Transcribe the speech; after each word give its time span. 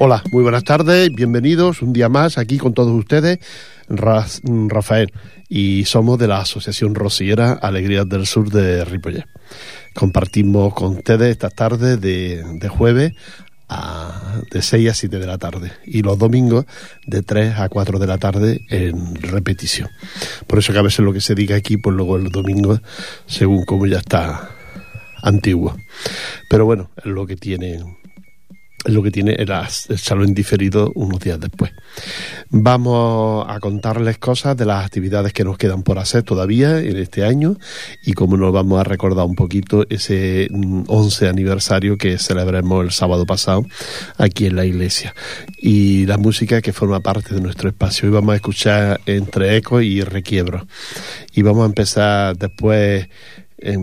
Hola, 0.00 0.22
muy 0.30 0.44
buenas 0.44 0.62
tardes, 0.62 1.12
bienvenidos 1.12 1.82
un 1.82 1.92
día 1.92 2.08
más 2.08 2.38
aquí 2.38 2.56
con 2.56 2.72
todos 2.72 2.92
ustedes, 2.92 3.40
Rafael, 3.88 5.12
y 5.48 5.86
somos 5.86 6.20
de 6.20 6.28
la 6.28 6.38
Asociación 6.38 6.94
Rosiera 6.94 7.54
Alegrías 7.54 8.08
del 8.08 8.24
Sur 8.24 8.48
de 8.48 8.84
Ripollet. 8.84 9.24
Compartimos 9.96 10.72
con 10.72 10.98
ustedes 10.98 11.32
esta 11.32 11.50
tarde 11.50 11.96
de, 11.96 12.68
jueves 12.68 13.14
a, 13.68 14.40
de 14.52 14.62
6 14.62 14.88
a 14.88 14.94
7 14.94 15.18
de 15.18 15.26
la 15.26 15.36
tarde 15.36 15.72
y 15.84 16.02
los 16.02 16.16
domingos 16.16 16.66
de 17.04 17.24
3 17.24 17.58
a 17.58 17.68
4 17.68 17.98
de 17.98 18.06
la 18.06 18.18
tarde 18.18 18.60
en 18.68 19.16
repetición. 19.16 19.90
Por 20.46 20.60
eso 20.60 20.72
que 20.72 20.78
a 20.78 20.82
veces 20.82 21.00
lo 21.00 21.12
que 21.12 21.20
se 21.20 21.34
diga 21.34 21.56
aquí, 21.56 21.76
pues 21.76 21.96
luego 21.96 22.18
el 22.18 22.28
domingo, 22.28 22.78
según 23.26 23.64
como 23.64 23.84
ya 23.84 23.98
está 23.98 24.48
antiguo. 25.24 25.76
Pero 26.48 26.66
bueno, 26.66 26.88
es 26.98 27.06
lo 27.06 27.26
que 27.26 27.34
tiene 27.34 27.82
lo 28.92 29.02
que 29.02 29.10
tiene 29.10 29.32
el, 29.32 29.48
salón 29.98 30.34
diferido 30.34 30.92
unos 30.94 31.20
días 31.20 31.40
después. 31.40 31.72
Vamos 32.50 33.46
a 33.48 33.60
contarles 33.60 34.18
cosas 34.18 34.56
de 34.56 34.66
las 34.66 34.84
actividades 34.84 35.32
que 35.32 35.44
nos 35.44 35.58
quedan 35.58 35.82
por 35.82 35.98
hacer 35.98 36.22
todavía 36.22 36.78
en 36.80 36.96
este 36.96 37.24
año 37.24 37.56
y 38.04 38.12
cómo 38.12 38.36
nos 38.36 38.52
vamos 38.52 38.80
a 38.80 38.84
recordar 38.84 39.26
un 39.26 39.34
poquito 39.34 39.84
ese 39.88 40.48
11 40.50 41.24
mm, 41.24 41.28
aniversario 41.28 41.98
que 41.98 42.18
celebremos 42.18 42.84
el 42.84 42.92
sábado 42.92 43.26
pasado 43.26 43.66
aquí 44.16 44.46
en 44.46 44.56
la 44.56 44.64
iglesia 44.64 45.14
y 45.58 46.06
la 46.06 46.18
música 46.18 46.62
que 46.62 46.72
forma 46.72 47.00
parte 47.00 47.34
de 47.34 47.40
nuestro 47.40 47.68
espacio. 47.68 48.08
Hoy 48.08 48.14
vamos 48.14 48.32
a 48.32 48.36
escuchar 48.36 49.00
entre 49.06 49.56
eco 49.56 49.80
y 49.80 50.02
requiebro 50.02 50.66
y 51.34 51.42
vamos 51.42 51.62
a 51.62 51.66
empezar 51.66 52.36
después 52.36 53.08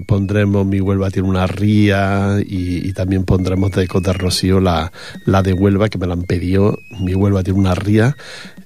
pondremos 0.08 0.66
Mi 0.66 0.80
Huelva 0.80 1.12
tiene 1.12 1.28
una 1.28 1.48
ría 1.48 2.38
y, 2.46 2.94
también 2.94 3.26
pondremos 3.26 3.72
de 3.72 3.88
de 3.88 4.14
Rocío 4.14 4.60
la, 4.60 4.92
la 5.26 5.42
de 5.42 5.54
Huelva 5.54 5.90
que 5.90 5.98
me 5.98 6.08
la 6.08 6.14
han 6.14 6.24
pedido. 6.24 6.80
Mi 7.00 7.14
Huelva 7.14 7.44
tiene 7.44 7.60
una 7.60 7.76
ría. 7.76 8.16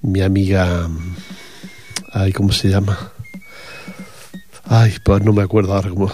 Mi 0.02 0.22
amiga. 0.22 0.88
Ay, 2.12 2.32
¿cómo 2.32 2.52
se 2.52 2.70
llama? 2.70 3.12
Ay, 4.66 4.94
pues 5.04 5.24
no 5.24 5.34
me 5.34 5.44
acuerdo 5.44 5.74
ahora 5.74 5.90
cómo. 5.90 6.12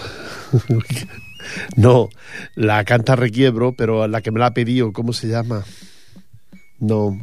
no, 1.76 2.08
la 2.54 2.84
canta 2.84 3.16
Requiebro, 3.16 3.72
pero 3.72 4.06
la 4.08 4.22
que 4.22 4.30
me 4.30 4.40
la 4.40 4.46
ha 4.46 4.54
pedido, 4.54 4.92
¿cómo 4.92 5.12
se 5.12 5.28
llama? 5.28 5.64
No. 6.78 7.18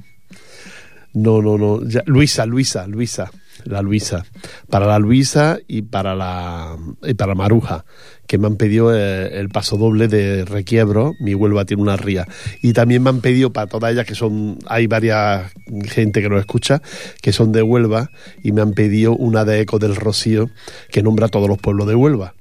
No, 1.14 1.42
no, 1.42 1.58
no. 1.58 1.80
Luisa, 2.06 2.46
Luisa, 2.46 2.88
Luisa 2.88 3.32
la 3.66 3.82
Luisa, 3.82 4.26
para 4.70 4.86
la 4.86 5.00
Luisa 5.00 5.58
y 5.68 5.84
para 5.84 6.16
la 6.16 6.78
y 7.04 7.14
para 7.14 7.36
Maruja, 7.36 7.86
que 8.28 8.38
me 8.38 8.48
han 8.48 8.56
pedido 8.56 8.96
eh, 8.96 9.40
el 9.40 9.50
paso 9.50 9.78
doble 9.78 10.08
de 10.08 10.46
requiebro, 10.46 11.14
mi 11.20 11.34
Huelva 11.36 11.66
tiene 11.66 11.84
una 11.84 11.98
ría. 11.98 12.28
Y 12.62 12.74
también 12.74 13.04
me 13.04 13.10
han 13.10 13.22
pedido 13.22 13.52
para 13.52 13.68
todas 13.68 13.92
ellas, 13.92 14.06
que 14.06 14.16
son, 14.16 14.60
hay 14.68 14.88
varias 14.88 15.52
gente 15.86 16.22
que 16.22 16.30
nos 16.30 16.40
escucha, 16.40 16.82
que 17.22 17.34
son 17.34 17.52
de 17.52 17.62
Huelva, 17.62 18.10
y 18.44 18.52
me 18.52 18.62
han 18.62 18.74
pedido 18.74 19.16
una 19.16 19.46
de 19.46 19.62
Eco 19.62 19.80
del 19.80 19.96
Rocío, 19.96 20.50
que 20.92 21.04
nombra 21.04 21.28
todos 21.28 21.48
los 21.48 21.58
pueblos 21.58 21.88
de 21.88 21.96
Huelva. 21.96 22.34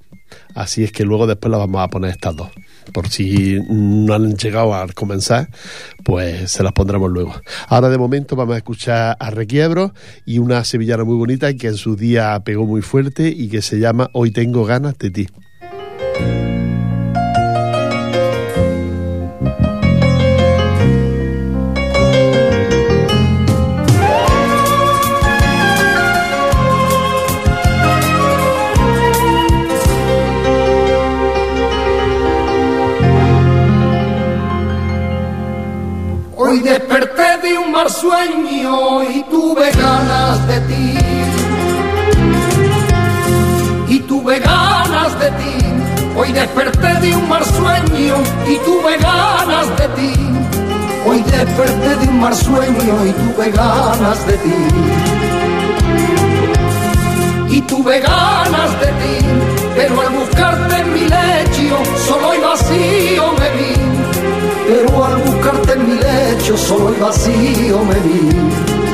Así 0.55 0.85
es 0.85 0.93
que 0.93 1.05
luego 1.05 1.27
después 1.27 1.51
la 1.51 1.59
vamos 1.59 1.83
a 1.83 1.89
poner 1.89 2.11
estas 2.11 2.37
dos 2.37 2.51
por 2.93 3.09
si 3.09 3.59
no 3.69 4.15
han 4.15 4.37
llegado 4.37 4.75
a 4.75 4.87
comenzar, 4.89 5.49
pues 6.05 6.51
se 6.51 6.63
las 6.63 6.73
pondremos 6.73 7.11
luego. 7.11 7.35
Ahora 7.69 7.89
de 7.89 7.99
momento 7.99 8.37
vamos 8.37 8.55
a 8.55 8.59
escuchar 8.59 9.17
a 9.19 9.31
Requiebro 9.31 9.95
y 10.25 10.39
una 10.39 10.65
sevillana 10.65 11.05
muy 11.05 11.17
bonita 11.17 11.53
que 11.55 11.69
en 11.69 11.77
su 11.77 11.97
día 11.97 12.41
pegó 12.45 12.67
muy 12.67 12.83
fuerte 12.83 13.29
y 13.29 13.49
que 13.49 13.63
se 13.63 13.79
llama 13.79 14.09
Hoy 14.13 14.31
tengo 14.31 14.65
ganas 14.65 14.99
de 14.99 15.11
ti. 15.11 15.29
Sueño 37.91 39.03
y 39.03 39.23
tuve 39.25 39.71
ganas 39.73 40.47
de 40.47 40.61
ti. 40.61 40.95
Y 43.89 43.99
tuve 44.01 44.39
ganas 44.39 45.19
de 45.19 45.31
ti. 45.31 45.57
Hoy 46.17 46.33
desperté 46.33 46.95
de 47.01 47.17
un 47.17 47.29
mar 47.29 47.45
sueño 47.45 48.17
y 48.47 48.57
tuve 48.59 48.97
ganas 48.99 49.69
de 49.79 49.89
ti. 49.89 50.13
Hoy 51.07 51.23
desperté 51.23 51.97
de 51.97 52.09
un 52.09 52.21
mar 52.21 52.35
sueño 52.35 53.07
y 53.07 53.13
tuve 53.13 53.51
ganas 53.51 54.27
de 54.27 54.37
ti. 54.39 54.55
Y 57.51 57.61
tuve 57.63 58.01
ganas 58.01 58.81
de 58.81 58.87
ti, 58.87 59.27
pero 59.77 60.01
al 60.01 60.09
buscarte 60.11 60.81
en 60.81 60.95
mi 60.95 61.01
lecho 61.01 61.77
solo 62.07 62.35
y 62.35 62.39
vacío 62.41 63.33
me 63.39 63.51
vi 63.51 63.93
pero 64.73 65.05
al 65.05 65.17
buscarte 65.19 65.73
en 65.73 65.89
mi 65.89 65.95
lecho 66.53 66.57
solo 66.57 66.93
vacío 66.99 67.85
me 67.85 67.95
vi. 68.01 68.92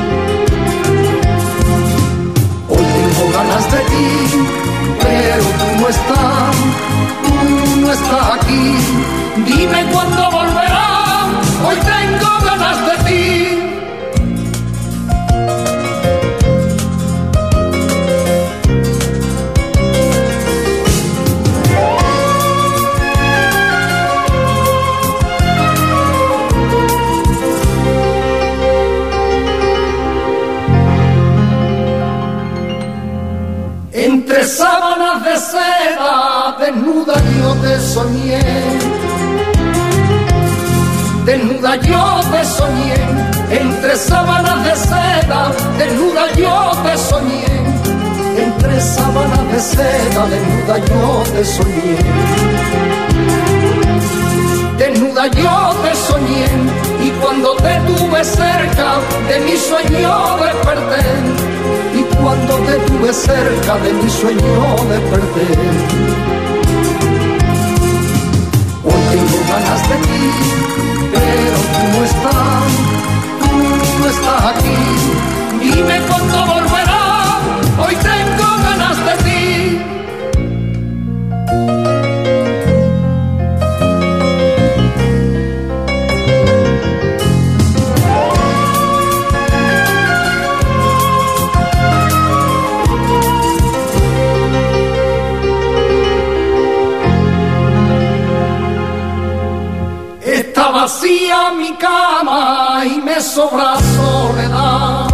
Mi 101.52 101.72
cama 101.74 102.82
y 102.84 103.00
me 103.00 103.20
sobra 103.20 103.76
soledad. 103.96 105.08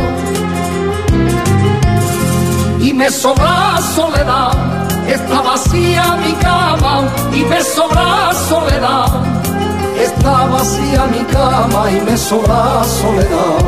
Y 2.80 2.92
me 2.92 3.10
sobra 3.10 3.78
soledad, 3.94 4.52
está 5.08 5.40
vacía 5.42 6.16
mi 6.24 6.32
cama 6.34 7.04
y 7.32 7.44
me 7.44 7.62
sobra 7.62 8.32
soledad. 8.48 9.08
Está 9.98 10.46
vacía 10.46 11.06
mi 11.06 11.24
cama 11.24 11.90
y 11.90 12.00
me 12.00 12.16
sobra 12.16 12.84
soledad. 12.84 13.64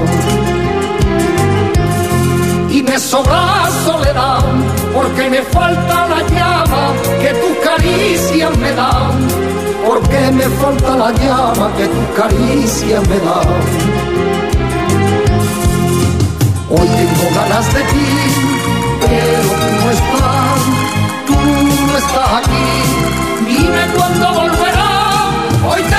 Y 2.71 2.83
me 2.83 2.99
sobra 2.99 3.71
soledad 3.85 4.45
porque 4.93 5.31
me 5.31 5.43
falta 5.43 6.09
la 6.09 6.21
llama 6.29 6.93
que 7.21 7.31
tus 7.41 7.57
caricias 7.65 8.57
me 8.59 8.73
dan 8.73 9.26
porque 9.97 10.31
me 10.31 10.45
falta 10.61 10.97
la 10.97 11.11
llama 11.13 11.73
que 11.77 11.87
tu 11.87 12.03
caricia 12.15 13.01
me 13.09 13.19
da. 13.27 13.41
Hoy 16.69 16.89
tengo 16.97 17.27
ganas 17.35 17.67
de 17.75 17.83
ti, 17.93 18.09
pero 19.01 19.49
tú 19.61 19.69
no 19.81 19.91
estás, 19.99 20.61
tú 21.27 21.37
no 21.87 21.97
estás 21.97 22.31
aquí. 22.41 22.67
Dime 23.47 23.83
cuándo 23.97 24.27
volverás, 24.41 25.35
hoy 25.71 25.83
tengo 25.83 25.96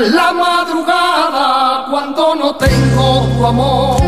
Es 0.00 0.10
la 0.10 0.32
madrugada 0.32 1.84
cuando 1.90 2.34
no 2.34 2.54
tengo 2.54 3.28
tu 3.36 3.46
amor. 3.46 4.00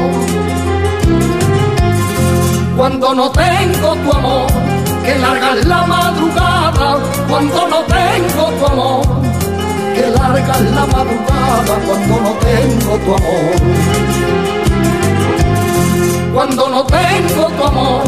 Cuando 2.74 3.14
no 3.14 3.30
tengo 3.30 3.94
tu 3.96 4.12
amor. 4.16 4.46
Que 5.04 5.18
larga 5.18 5.54
la 5.56 5.86
madrugada 5.86 6.96
cuando 7.28 7.68
no 7.68 7.80
tengo 7.82 8.44
tu 8.58 8.66
amor. 8.66 9.06
Que 9.94 10.06
larga 10.08 10.58
la 10.74 10.86
madrugada 10.86 11.74
cuando 11.86 12.20
no 12.22 12.32
tengo 12.46 12.96
tu 13.04 13.14
amor. 13.14 13.54
Cuando 16.32 16.68
no 16.70 16.84
tengo 16.84 17.46
tu 17.56 17.62
amor, 17.62 18.04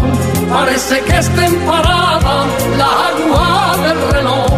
parece 0.49 1.00
que 1.02 1.19
estén 1.19 1.55
paradas 1.67 2.46
las 2.79 2.88
aguas 2.88 3.82
del 3.82 4.12
reloj 4.12 4.56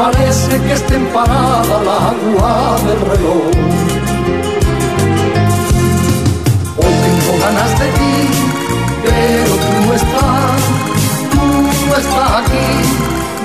parece 0.00 0.58
que 0.62 0.72
estén 0.72 1.04
paradas 1.12 1.80
las 1.88 2.02
aguas 2.12 2.84
del 2.86 3.00
reloj. 3.12 3.44
Hoy 6.80 6.94
tengo 7.04 7.32
ganas 7.44 7.70
de 7.80 7.86
ti, 7.98 8.16
pero 9.04 9.52
tú 9.62 9.72
no 9.86 9.92
estás, 10.00 10.60
tú 11.32 11.44
no 11.88 11.94
estás 12.02 12.30
aquí. 12.40 12.68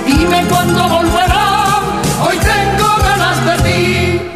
Dime 0.07 0.46
cuándo 0.50 0.81
volverás, 0.96 1.81
hoy 2.25 2.38
tengo 2.52 2.88
ganas 3.07 3.38
de 3.48 3.56
ti. 3.66 4.35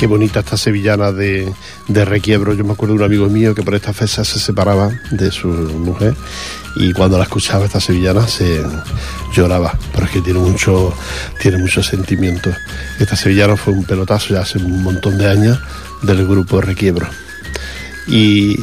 Qué 0.00 0.06
bonita 0.06 0.40
esta 0.40 0.56
sevillana 0.56 1.12
de, 1.12 1.52
Requiebro. 1.86 2.54
Yo 2.54 2.64
me 2.64 2.72
acuerdo 2.72 2.94
de 2.94 3.00
un 3.00 3.04
amigo 3.04 3.28
mío 3.28 3.54
que 3.54 3.62
por 3.62 3.74
esta 3.74 3.92
fecha 3.92 4.24
se 4.24 4.38
separaba 4.38 4.90
de 5.10 5.30
su 5.30 5.48
mujer 5.48 6.14
y 6.74 6.94
cuando 6.94 7.18
la 7.18 7.24
escuchaba 7.24 7.66
esta 7.66 7.80
sevillana 7.80 8.26
se 8.26 8.62
lloraba, 9.34 9.78
pero 9.92 10.06
es 10.06 10.12
que 10.12 10.22
tiene 10.22 10.38
mucho, 10.38 10.94
tiene 11.42 11.58
mucho 11.58 11.82
sentimiento. 11.82 12.50
Esta 12.98 13.14
sevillana 13.14 13.58
fue 13.58 13.74
un 13.74 13.84
pelotazo 13.84 14.32
ya 14.32 14.40
hace 14.40 14.56
un 14.56 14.82
montón 14.82 15.18
de 15.18 15.28
años 15.28 15.60
del 16.00 16.26
grupo 16.26 16.62
Requiebro. 16.62 17.06
Y, 18.08 18.56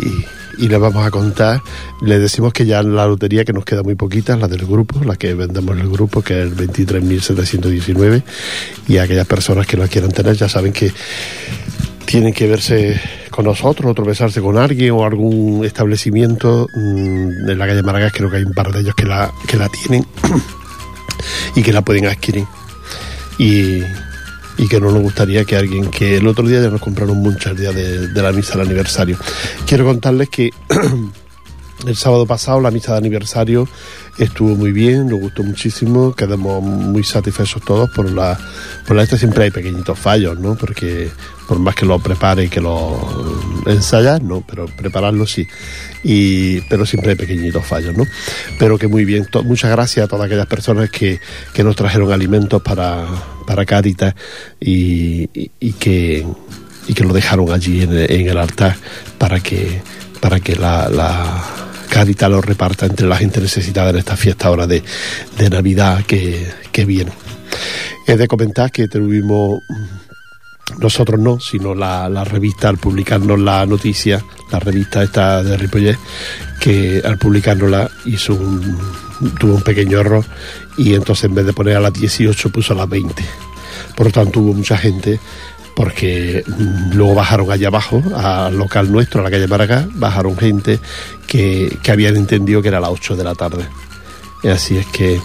y 0.57 0.68
le 0.68 0.77
vamos 0.77 1.06
a 1.06 1.12
contar, 1.12 1.62
le 2.01 2.19
decimos 2.19 2.54
que 2.54 2.65
ya 2.65 2.81
la 2.83 3.06
lotería 3.07 3.45
que 3.45 3.54
nos 3.54 3.65
queda 3.65 3.83
muy 3.83 3.95
poquita, 3.95 4.36
la 4.36 4.48
del 4.48 4.65
grupo, 4.65 5.04
la 5.04 5.15
que 5.15 5.33
vendemos 5.33 5.75
en 5.75 5.81
el 5.81 5.89
grupo, 5.89 6.21
que 6.21 6.42
es 6.42 6.51
el 6.51 6.56
23.719, 6.56 8.24
y 8.88 8.98
aquellas 8.98 9.27
personas 9.27 9.68
que 9.68 9.77
la 9.77 9.88
quieran 9.88 10.12
tener 10.12 10.36
ya 10.36 10.50
saben 10.50 10.74
que 10.74 10.92
tienen 12.06 12.33
que 12.33 12.48
verse 12.48 13.00
con 13.30 13.45
nosotros 13.45 13.92
o 13.92 13.94
tropezarse 13.94 14.42
con 14.42 14.57
alguien 14.57 14.92
o 14.92 15.06
algún 15.06 15.65
establecimiento 15.65 16.68
mmm, 16.74 17.50
en 17.50 17.59
la 17.59 17.68
calle 17.68 17.83
Maragás, 17.83 18.13
creo 18.13 18.30
que 18.30 18.38
hay 18.38 18.44
un 18.44 18.54
par 18.54 18.71
de 18.71 18.80
ellos 18.80 18.95
que 18.95 19.06
la, 19.06 19.31
que 19.48 19.57
la 19.57 19.69
tienen 19.69 20.06
y 21.56 21.62
que 21.62 21.74
la 21.74 21.83
pueden 21.83 22.07
adquirir. 22.07 22.45
Y, 23.38 23.81
y 24.57 24.68
que 24.68 24.80
no 24.80 24.92
nos 24.92 25.01
gustaría 25.01 25.45
que 25.45 25.56
alguien 25.56 25.89
que 25.89 26.18
el 26.18 26.27
otro 26.27 26.48
día 26.48 26.62
ya 26.62 26.69
nos 26.69 26.81
compraron 26.81 27.18
mucho 27.18 27.51
el 27.51 27.57
día 27.57 27.71
de, 27.71 28.09
la 28.21 28.31
misa 28.31 28.54
del 28.54 28.68
aniversario. 28.68 29.18
Quiero 29.65 29.86
contarles 29.86 30.30
que 30.30 30.50
el 31.88 31.95
sábado 31.95 32.25
pasado 32.25 32.59
la 32.59 32.71
misa 32.71 32.94
de 32.94 32.98
aniversario 32.98 33.68
estuvo 34.18 34.56
muy 34.56 34.71
bien, 34.71 35.07
nos 35.07 35.19
gustó 35.19 35.44
muchísimo, 35.44 36.15
quedamos 36.15 36.63
muy 36.63 37.04
satisfechos 37.04 37.62
todos 37.62 37.92
por 37.92 38.12
la 38.12 38.38
por 38.88 38.95
la 38.95 39.04
esta 39.04 39.15
siempre 39.15 39.44
hay 39.44 39.51
pequeñitos 39.51 39.98
fallos, 40.00 40.39
¿no? 40.39 40.56
Porque 40.56 41.12
por 41.48 41.59
más 41.59 41.75
que 41.75 41.86
lo 41.86 42.00
prepare 42.00 42.45
y 42.45 42.50
que 42.50 42.59
lo 42.59 43.00
ensayas, 43.68 44.21
no, 44.21 44.44
pero 44.48 44.65
prepararlo 44.65 45.27
sí. 45.27 45.48
Y, 46.04 46.62
pero 46.62 46.86
siempre 46.86 47.12
hay 47.12 47.15
pequeñitos 47.15 47.63
fallos, 47.63 47.95
¿no? 47.95 48.06
Pero 48.57 48.77
que 48.77 48.88
muy 48.88 49.06
bien, 49.06 49.27
muchas 49.44 49.69
gracias 49.71 50.06
a 50.06 50.07
todas 50.07 50.25
aquellas 50.25 50.48
personas 50.48 50.89
que, 50.89 51.19
que 51.54 51.63
nos 51.63 51.75
trajeron 51.75 52.12
alimentos 52.12 52.62
para, 52.62 53.06
para 53.48 53.66
Cáritas 53.66 54.14
y, 54.60 55.26
que, 55.80 56.28
y 56.88 56.94
que 56.94 57.04
lo 57.04 57.14
dejaron 57.14 57.52
allí 57.52 57.82
en, 57.82 58.28
el 58.28 58.38
altar 58.38 58.76
para 59.18 59.40
que, 59.40 59.82
para 60.20 60.40
que 60.40 60.56
la, 60.56 60.90
la 60.90 62.30
lo 62.30 62.42
reparta 62.42 62.86
entre 62.86 63.08
la 63.08 63.18
gente 63.18 63.42
necesitada 63.42 63.90
en 63.90 63.96
esta 63.96 64.16
fiesta 64.16 64.50
ahora 64.50 64.68
de, 64.68 64.84
de 65.38 65.50
Navidad 65.50 66.04
que, 66.06 66.46
que 66.72 66.86
viene. 66.86 67.12
He 68.06 68.18
de 68.18 68.28
comentar 68.28 68.72
que 68.72 68.88
tuvimos 68.88 69.62
nosotros 70.80 71.20
no, 71.20 71.40
sino 71.40 71.74
la, 71.74 72.10
la, 72.10 72.24
revista 72.24 72.70
al 72.70 72.78
publicarnos 72.78 73.40
la 73.40 73.66
noticia, 73.66 74.24
la 74.52 74.60
revista 74.60 75.02
esta 75.02 75.42
de 75.42 75.58
Ripollet, 75.58 75.98
que 76.60 77.02
al 77.04 77.18
publicárnosla 77.18 77.90
hizo 78.06 78.36
un, 78.36 78.78
tuvo 79.40 79.56
un 79.56 79.62
pequeño 79.62 80.00
error 80.00 80.26
y 80.78 80.94
entonces 80.94 81.26
en 81.26 81.36
vez 81.36 81.46
de 81.46 81.54
poner 81.54 81.78
a 81.78 81.80
las 81.80 81.94
18 81.94 82.50
puso 82.50 82.74
a 82.74 82.78
las 82.78 82.90
20. 82.90 83.24
Por 83.96 84.07
lo 84.07 84.12
tanto 84.12 84.40
hubo 84.40 84.54
mucha 84.54 84.78
gente 84.78 85.19
porque 85.76 86.44
luego 86.94 87.14
bajaron 87.14 87.52
allá 87.52 87.68
abajo, 87.68 88.02
al 88.16 88.57
local 88.57 88.92
nuestro, 88.92 89.22
a 89.22 89.24
la 89.24 89.30
calle 89.30 89.48
Maracá, 89.48 89.88
bajaron 89.94 90.36
gente 90.36 90.80
que, 91.28 91.78
que 91.84 91.92
habían 91.92 92.16
entendido 92.16 92.64
que 92.64 92.69
era 92.69 92.80
a 92.80 92.81
las 92.81 92.90
8 92.90 93.16
de 93.16 93.24
la 93.24 93.36
tarde. 93.36 93.66
Así 94.44 94.78
es 94.78 94.86
que 94.88 95.19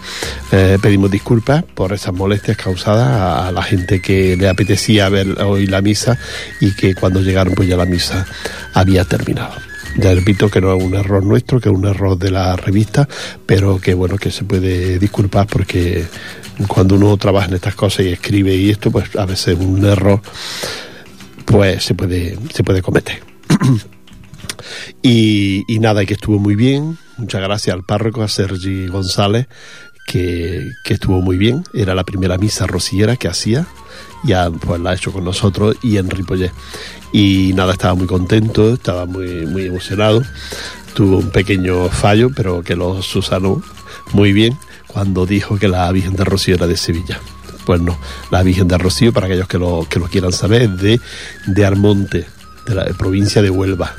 eh, 0.52 0.78
pedimos 0.80 1.10
disculpas 1.10 1.62
por 1.62 1.92
esas 1.92 2.14
molestias 2.14 2.56
causadas 2.56 3.46
a, 3.46 3.52
la 3.52 3.62
gente 3.62 4.00
que 4.00 4.36
le 4.36 4.48
apetecía 4.48 5.08
ver 5.08 5.40
hoy 5.42 5.66
la 5.66 5.82
misa 5.82 6.18
y 6.60 6.74
que 6.74 6.94
cuando 6.94 7.20
llegaron 7.20 7.54
pues 7.54 7.68
ya 7.68 7.76
la 7.76 7.84
misa 7.84 8.26
había 8.72 9.04
terminado. 9.04 9.54
Ya 9.96 10.14
repito 10.14 10.48
que 10.48 10.60
no 10.60 10.74
es 10.74 10.82
un 10.82 10.94
error 10.94 11.24
nuestro, 11.24 11.60
que 11.60 11.68
es 11.68 11.74
un 11.74 11.86
error 11.86 12.18
de 12.18 12.30
la 12.30 12.56
revista, 12.56 13.08
pero 13.44 13.78
que 13.78 13.94
bueno, 13.94 14.16
que 14.16 14.30
se 14.30 14.44
puede 14.44 14.98
disculpar 14.98 15.46
porque 15.46 16.06
cuando 16.66 16.94
uno 16.94 17.16
trabaja 17.16 17.48
en 17.48 17.54
estas 17.54 17.74
cosas 17.74 18.06
y 18.06 18.08
escribe 18.08 18.54
y 18.54 18.70
esto, 18.70 18.90
pues 18.90 19.14
a 19.16 19.26
veces 19.26 19.56
un 19.58 19.84
error 19.84 20.20
pues 21.44 21.84
se 21.84 21.94
puede, 21.94 22.38
se 22.52 22.64
puede 22.64 22.80
cometer. 22.80 23.22
y, 25.02 25.64
nada, 25.80 26.02
y 26.02 26.06
que 26.06 26.14
estuvo 26.14 26.38
muy 26.38 26.54
bien, 26.54 26.98
Muchas 27.18 27.42
gracias 27.42 27.74
al 27.74 27.84
párroco, 27.84 28.22
a 28.22 28.28
Sergi 28.28 28.88
González, 28.88 29.46
que, 30.08 30.66
que, 30.82 30.94
estuvo 30.94 31.20
muy 31.20 31.36
bien. 31.36 31.62
Era 31.72 31.94
la 31.94 32.02
primera 32.02 32.36
misa 32.36 32.66
rociera 32.66 33.16
que 33.16 33.28
hacía. 33.28 33.66
Ya 34.24 34.50
pues 34.50 34.80
la 34.80 34.90
ha 34.90 34.94
hecho 34.94 35.12
con 35.12 35.24
nosotros 35.24 35.76
y 35.82 35.98
en 35.98 36.10
Ripollet. 36.10 36.50
Y 37.12 37.52
nada, 37.54 37.72
estaba 37.72 37.94
muy 37.94 38.06
contento, 38.06 38.74
estaba 38.74 39.06
muy, 39.06 39.46
muy 39.46 39.66
emocionado. 39.66 40.22
Tuvo 40.94 41.18
un 41.18 41.30
pequeño 41.30 41.88
fallo, 41.88 42.30
pero 42.34 42.62
que 42.62 42.74
lo 42.74 43.02
susanó 43.02 43.62
muy 44.12 44.32
bien 44.32 44.58
cuando 44.86 45.26
dijo 45.26 45.58
que 45.58 45.68
la 45.68 45.90
Virgen 45.92 46.16
de 46.16 46.24
Rocío 46.24 46.54
era 46.54 46.66
de 46.66 46.76
Sevilla. 46.76 47.20
Pues 47.64 47.80
no, 47.80 47.98
la 48.30 48.42
Virgen 48.42 48.68
de 48.68 48.78
Rocío, 48.78 49.12
para 49.12 49.26
aquellos 49.26 49.46
que 49.46 49.58
lo, 49.58 49.86
que 49.88 49.98
lo 49.98 50.06
quieran 50.06 50.32
saber, 50.32 50.62
es 50.62 50.76
de, 50.78 51.00
de 51.46 51.64
Armonte, 51.64 52.26
de 52.66 52.74
la 52.74 52.84
provincia 52.86 53.42
de 53.42 53.50
Huelva 53.50 53.94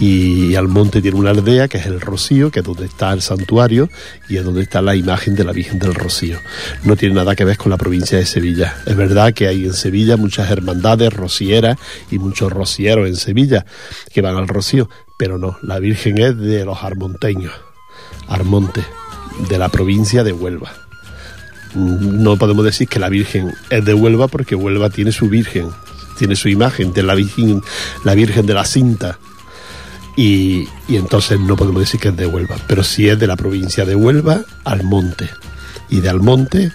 y 0.00 0.54
Almonte 0.54 1.02
tiene 1.02 1.18
una 1.18 1.30
aldea 1.30 1.66
que 1.68 1.78
es 1.78 1.86
el 1.86 2.00
Rocío, 2.00 2.50
que 2.50 2.60
es 2.60 2.64
donde 2.64 2.86
está 2.86 3.12
el 3.12 3.20
santuario 3.20 3.90
y 4.28 4.36
es 4.36 4.44
donde 4.44 4.62
está 4.62 4.80
la 4.80 4.94
imagen 4.94 5.34
de 5.34 5.44
la 5.44 5.52
Virgen 5.52 5.78
del 5.78 5.94
Rocío. 5.94 6.38
No 6.84 6.96
tiene 6.96 7.16
nada 7.16 7.34
que 7.34 7.44
ver 7.44 7.56
con 7.56 7.70
la 7.70 7.76
provincia 7.76 8.16
de 8.16 8.26
Sevilla. 8.26 8.76
Es 8.86 8.96
verdad 8.96 9.34
que 9.34 9.48
hay 9.48 9.64
en 9.64 9.74
Sevilla 9.74 10.16
muchas 10.16 10.50
hermandades 10.50 11.12
rocieras 11.12 11.78
y 12.10 12.18
muchos 12.18 12.52
rocieros 12.52 13.08
en 13.08 13.16
Sevilla 13.16 13.66
que 14.12 14.20
van 14.20 14.36
al 14.36 14.48
Rocío, 14.48 14.88
pero 15.16 15.36
no, 15.36 15.58
la 15.62 15.80
Virgen 15.80 16.18
es 16.18 16.38
de 16.38 16.64
los 16.64 16.82
armonteños, 16.84 17.52
Armonte, 18.28 18.84
de 19.48 19.58
la 19.58 19.68
provincia 19.68 20.22
de 20.22 20.32
Huelva. 20.32 20.72
No 21.74 22.36
podemos 22.36 22.64
decir 22.64 22.88
que 22.88 23.00
la 23.00 23.08
Virgen 23.08 23.52
es 23.68 23.84
de 23.84 23.94
Huelva 23.94 24.28
porque 24.28 24.54
Huelva 24.54 24.90
tiene 24.90 25.12
su 25.12 25.28
Virgen, 25.28 25.70
tiene 26.18 26.36
su 26.36 26.48
imagen 26.48 26.92
de 26.92 27.02
la 27.02 27.14
Virgen, 27.14 27.62
la 28.04 28.14
Virgen 28.14 28.46
de 28.46 28.54
la 28.54 28.64
Cinta. 28.64 29.18
Y, 30.18 30.68
entonces 30.88 31.38
no 31.38 31.54
podemos 31.54 31.80
decir 31.80 32.00
que 32.00 32.08
es 32.08 32.16
de 32.16 32.26
Huelva, 32.26 32.56
pero 32.66 32.82
sí 32.82 33.08
es 33.08 33.20
de 33.20 33.28
la 33.28 33.36
provincia 33.36 33.84
de 33.84 33.94
Huelva, 33.94 34.42
Almonte. 34.64 35.30
Y 35.90 36.00
de 36.00 36.08
Almonte, 36.08 36.72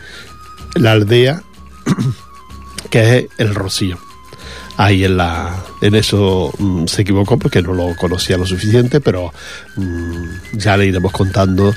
la 0.76 0.94
aldea 0.94 1.44
que 2.90 3.18
es 3.18 3.26
el 3.38 3.54
Rocío 3.54 4.00
ahí 4.78 5.04
en 5.04 5.18
la 5.18 5.56
en 5.82 5.94
eso 5.94 6.52
mm, 6.58 6.86
se 6.88 7.04
equivocó 7.04 7.38
porque 7.38 7.62
no 7.62 7.74
lo 7.74 7.96
conocía 7.96 8.38
lo 8.38 8.46
suficiente 8.48 9.02
pero 9.02 9.32
mm, 9.76 10.58
ya 10.58 10.78
le 10.78 10.88
iremos 10.88 11.12
contando 11.12 11.76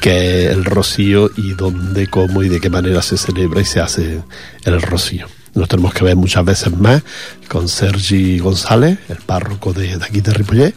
que 0.00 0.46
el 0.46 0.64
rocío 0.64 1.30
y 1.36 1.54
dónde, 1.54 2.06
cómo 2.06 2.44
y 2.44 2.48
de 2.48 2.60
qué 2.60 2.70
manera 2.70 3.02
se 3.02 3.16
celebra 3.16 3.60
y 3.60 3.64
se 3.64 3.80
hace 3.80 4.22
el 4.64 4.80
rocío. 4.80 5.26
Nos 5.56 5.68
tenemos 5.68 5.94
que 5.94 6.04
ver 6.04 6.16
muchas 6.16 6.44
veces 6.44 6.76
más 6.76 7.02
con 7.48 7.66
Sergi 7.66 8.38
González, 8.38 8.98
el 9.08 9.16
párroco 9.16 9.72
de, 9.72 9.94
aquí 9.94 10.20
de 10.20 10.34
Ripollet. 10.34 10.74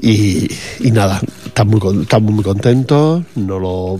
Y, 0.00 0.48
nada, 0.92 1.20
estamos 1.44 1.82
muy, 1.82 2.32
muy 2.32 2.44
contentos, 2.44 3.24
nos 3.34 3.60
lo 3.60 3.98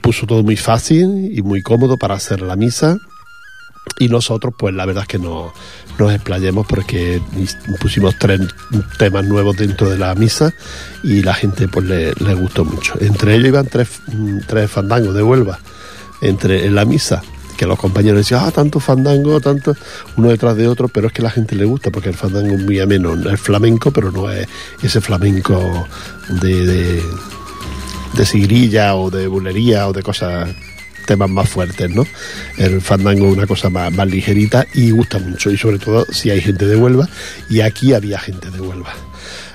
puso 0.00 0.26
todo 0.26 0.42
muy 0.42 0.56
fácil 0.56 1.30
y 1.32 1.42
muy 1.42 1.62
cómodo 1.62 1.98
para 1.98 2.14
hacer 2.14 2.40
la 2.40 2.56
misa. 2.56 2.96
Y 3.98 4.08
nosotros 4.08 4.54
pues 4.58 4.74
la 4.74 4.86
verdad 4.86 5.02
es 5.02 5.08
que 5.08 5.18
no 5.18 5.52
nos 5.98 6.12
explayemos 6.12 6.66
porque 6.66 7.20
pusimos 7.80 8.18
tres 8.18 8.40
temas 8.98 9.24
nuevos 9.24 9.56
dentro 9.56 9.90
de 9.90 9.98
la 9.98 10.14
misa 10.14 10.52
y 11.02 11.22
la 11.22 11.34
gente 11.34 11.68
pues 11.68 11.84
le, 11.86 12.34
gustó 12.34 12.64
mucho. 12.64 12.94
Entre 13.00 13.34
ellos 13.34 13.48
iban 13.48 13.66
tres, 13.66 13.88
tres 14.46 14.70
fandangos 14.70 15.14
de 15.14 15.22
Huelva 15.22 15.58
entre 16.20 16.66
en 16.66 16.74
la 16.74 16.84
misa 16.84 17.22
que 17.58 17.66
los 17.66 17.78
compañeros 17.78 18.18
decían, 18.18 18.42
ah, 18.44 18.52
tanto 18.52 18.78
fandango, 18.78 19.40
tanto, 19.40 19.76
uno 20.16 20.28
detrás 20.28 20.56
de 20.56 20.68
otro, 20.68 20.86
pero 20.86 21.08
es 21.08 21.12
que 21.12 21.22
a 21.22 21.24
la 21.24 21.30
gente 21.30 21.56
le 21.56 21.64
gusta 21.64 21.90
porque 21.90 22.08
el 22.08 22.14
fandango 22.14 22.54
es 22.54 22.62
muy 22.62 22.78
ameno, 22.78 23.14
es 23.28 23.40
flamenco, 23.40 23.90
pero 23.90 24.12
no 24.12 24.30
es 24.30 24.46
ese 24.80 25.00
flamenco 25.00 25.60
de, 26.40 26.64
de, 26.64 27.02
de 28.14 28.92
o 28.94 29.10
de 29.10 29.26
bulería 29.26 29.88
o 29.88 29.92
de 29.92 30.04
cosas 30.04 30.48
temas 31.04 31.28
más 31.28 31.48
fuertes, 31.48 31.90
¿no? 31.90 32.06
El 32.58 32.80
fandango 32.80 33.26
es 33.26 33.32
una 33.32 33.46
cosa 33.46 33.68
más, 33.70 33.92
más 33.92 34.06
ligerita 34.06 34.64
y 34.74 34.92
gusta 34.92 35.18
mucho, 35.18 35.50
y 35.50 35.58
sobre 35.58 35.80
todo 35.80 36.06
si 36.12 36.30
hay 36.30 36.40
gente 36.40 36.64
de 36.64 36.76
Huelva, 36.76 37.08
y 37.50 37.60
aquí 37.62 37.92
había 37.92 38.20
gente 38.20 38.50
de 38.50 38.60
Huelva. 38.60 38.94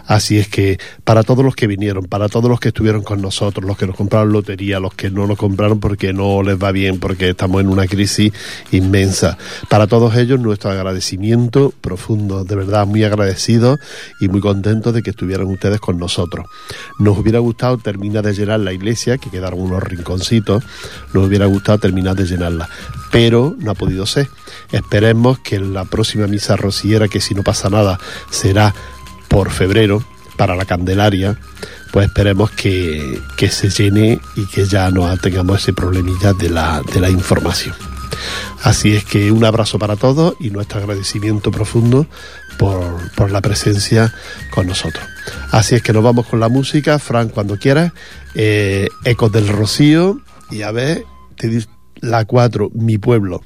Así 0.06 0.38
es 0.38 0.48
que 0.48 0.80
para 1.04 1.24
todos 1.24 1.46
los 1.46 1.56
que 1.56 1.68
vinieron, 1.68 2.06
para 2.06 2.28
todos 2.28 2.50
los 2.50 2.60
que 2.60 2.70
estuvieron 2.70 3.04
con 3.04 3.22
nosotros, 3.22 3.66
los 3.66 3.78
que 3.78 3.88
nos 3.88 3.96
compraron 3.96 4.32
lotería, 4.32 4.80
los 4.80 4.94
que 4.94 5.10
no 5.10 5.28
lo 5.28 5.36
compraron 5.36 5.80
porque 5.80 6.14
no 6.14 6.44
les 6.44 6.62
va 6.62 6.72
bien, 6.72 7.00
porque 7.00 7.30
estamos 7.30 7.62
en 7.62 7.70
una 7.70 7.88
crisis 7.88 8.34
inmensa, 8.72 9.38
para 9.70 9.88
todos 9.88 10.16
ellos 10.16 10.40
nuestro 10.40 10.72
agradecimiento 10.72 11.74
profundo, 11.82 12.44
de 12.44 12.56
verdad 12.56 12.86
muy 12.86 13.04
agradecidos 13.04 13.80
y 14.20 14.28
muy 14.28 14.42
contentos 14.42 14.94
de 14.94 15.02
que 15.02 15.12
estuvieran 15.12 15.48
ustedes 15.48 15.80
con 15.80 15.98
nosotros. 15.98 16.48
Nos 17.00 17.18
hubiera 17.18 17.40
gustado 17.40 17.78
terminar 17.78 18.26
de 18.26 18.34
llenar 18.34 18.60
la 18.60 18.74
iglesia, 18.74 19.18
que 19.18 19.30
quedaron 19.30 19.62
unos 19.62 19.84
rinconcitos, 19.84 20.64
nos 21.14 21.28
hubiera 21.28 21.46
gustado 21.46 21.78
terminar 21.78 22.16
de 22.16 22.26
llenarla, 22.26 22.70
pero 23.12 23.56
no 23.60 23.72
ha 23.72 23.76
podido 23.76 24.06
ser. 24.06 24.28
Esperemos 24.72 25.40
que 25.40 25.56
en 25.56 25.74
la 25.74 25.86
próxima 25.86 26.28
misa 26.28 26.56
rociera, 26.56 27.08
que 27.08 27.22
si 27.22 27.34
no 27.34 27.44
pasa 27.44 27.70
nada 27.70 28.00
será 28.30 28.74
por 29.34 29.50
febrero 29.50 30.04
para 30.38 30.56
la 30.56 30.64
Candelaria, 30.64 31.36
pues 31.92 32.06
esperemos 32.06 32.52
que, 32.52 33.20
se 33.50 33.70
llene 33.72 34.20
y 34.36 34.46
que 34.46 34.66
ya 34.66 34.92
no 34.92 35.18
tengamos 35.18 35.60
ese 35.60 35.74
problemilla 35.74 36.34
de 36.34 36.52
la, 36.52 36.84
de 36.94 37.00
la 37.00 37.10
información. 37.10 37.76
Así 38.62 38.96
es 38.96 39.04
que 39.04 39.32
un 39.32 39.44
abrazo 39.44 39.80
para 39.80 39.96
todos 39.96 40.36
y 40.40 40.52
nuestro 40.52 40.80
agradecimiento 40.80 41.50
profundo 41.50 42.06
por, 42.60 43.32
la 43.32 43.42
presencia 43.42 44.14
con 44.52 44.68
nosotros. 44.68 45.04
Así 45.50 45.74
es 45.74 45.82
que 45.82 45.94
nos 45.94 46.04
vamos 46.04 46.28
con 46.28 46.40
la 46.40 46.48
música, 46.48 47.00
Fran, 47.00 47.30
cuando 47.30 47.58
quieras, 47.58 47.92
eh, 48.36 48.88
Ecos 49.04 49.32
del 49.32 49.48
Rocío 49.48 50.22
y 50.52 50.62
a 50.62 50.72
ver, 50.72 51.06
te 51.38 51.66
la 52.02 52.26
4, 52.26 52.70
Mi 52.76 53.00
Pueblo. 53.00 53.42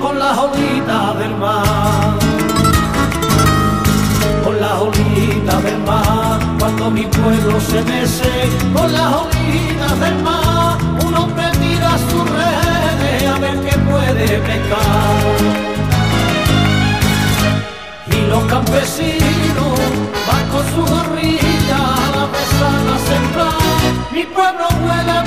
Con 0.00 0.18
la 0.18 0.40
olita 0.40 1.14
del 1.18 1.34
mar. 1.36 2.18
Con 4.42 4.58
la 4.60 4.80
olita 4.80 5.60
del 5.60 5.78
mar, 5.80 6.40
cuando 6.58 6.90
mi 6.90 7.04
pueblo 7.06 7.60
se 7.60 7.82
mece 7.82 8.48
con 8.74 8.90
la 8.90 9.18
olita 9.18 9.94
del 10.00 10.22
mar, 10.22 10.78
un 11.04 11.14
hombre 11.14 11.44
tira 11.60 11.90
su 12.08 12.24
red 12.24 13.26
a 13.26 13.38
ver 13.38 13.56
qué 13.60 13.76
puede 13.90 14.26
pescar. 14.38 15.32
Y 18.06 18.26
los 18.30 18.44
campesinos 18.44 19.78
van 20.26 20.44
con 20.52 20.64
su 20.74 20.82
gorrilla 20.90 21.78
a 22.04 22.10
la 22.16 22.26
mesa 22.34 22.68
a 22.94 22.98
sembrar. 23.08 24.12
Mi 24.12 24.24
pueblo 24.24 24.66
vuela 24.80 25.22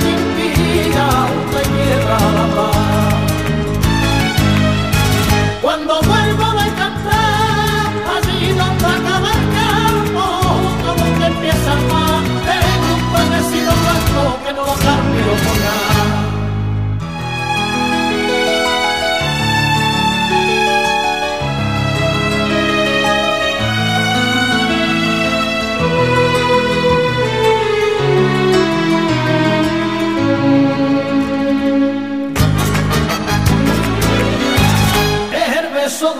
que 14.46 14.52
no 14.52 14.64
por 14.64 14.78
nada. 14.78 16.26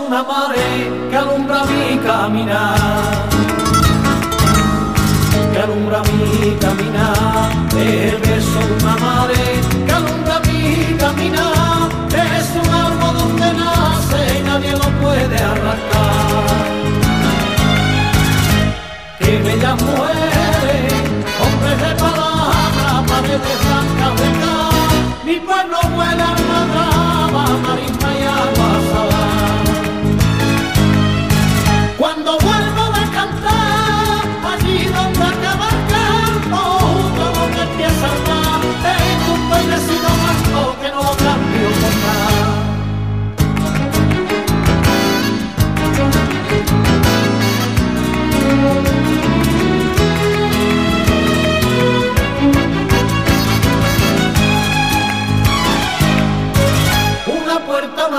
una 0.07 0.23
mare 0.23 0.91
que 1.11 1.17
alumbra 1.17 1.65
mi 1.65 1.99
caminar. 1.99 3.29
Que 5.53 5.59
alumbra 5.59 6.03
mi 6.03 6.55
caminar, 6.61 7.36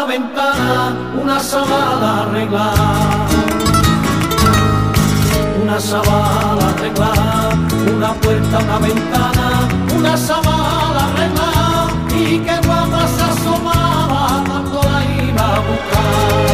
ventana, 0.07 0.95
una 1.21 1.39
sala 1.39 2.21
arreglada 2.23 3.27
una 5.67 5.81
sabana 5.81 6.69
arreglada, 6.69 7.49
una 7.93 8.13
puerta, 8.13 8.59
una 8.59 8.79
ventana, 8.79 9.67
una 9.97 10.15
sabana 10.15 11.11
arreglada, 11.11 11.87
y 12.15 12.39
que 12.39 12.55
guapa 12.65 13.05
se 13.07 13.23
asomaba 13.23 14.43
cuando 14.47 14.81
la 14.81 15.23
iba 15.23 15.55
a 15.55 15.59
buscar. 15.59 16.47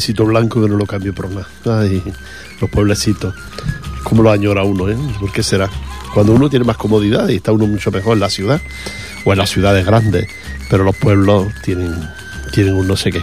Pueblecito 0.00 0.24
blanco 0.24 0.62
que 0.62 0.68
no 0.68 0.76
lo 0.76 0.86
cambio 0.86 1.14
por 1.14 1.28
nada. 1.28 1.46
Ay, 1.66 2.02
los 2.58 2.70
pueblecitos. 2.70 3.34
¿Cómo 4.02 4.22
lo 4.22 4.30
añora 4.30 4.64
uno, 4.64 4.88
eh? 4.88 4.96
¿Por 5.20 5.30
qué 5.30 5.42
será? 5.42 5.68
Cuando 6.14 6.32
uno 6.32 6.48
tiene 6.48 6.64
más 6.64 6.78
comodidad 6.78 7.28
y 7.28 7.36
está 7.36 7.52
uno 7.52 7.66
mucho 7.66 7.90
mejor 7.90 8.14
en 8.14 8.20
la 8.20 8.30
ciudad 8.30 8.62
o 9.26 9.32
en 9.32 9.38
las 9.38 9.50
ciudades 9.50 9.84
grandes, 9.84 10.26
pero 10.70 10.84
los 10.84 10.96
pueblos 10.96 11.48
tienen, 11.62 11.94
tienen 12.50 12.74
un 12.74 12.88
no 12.88 12.96
sé 12.96 13.12
qué. 13.12 13.22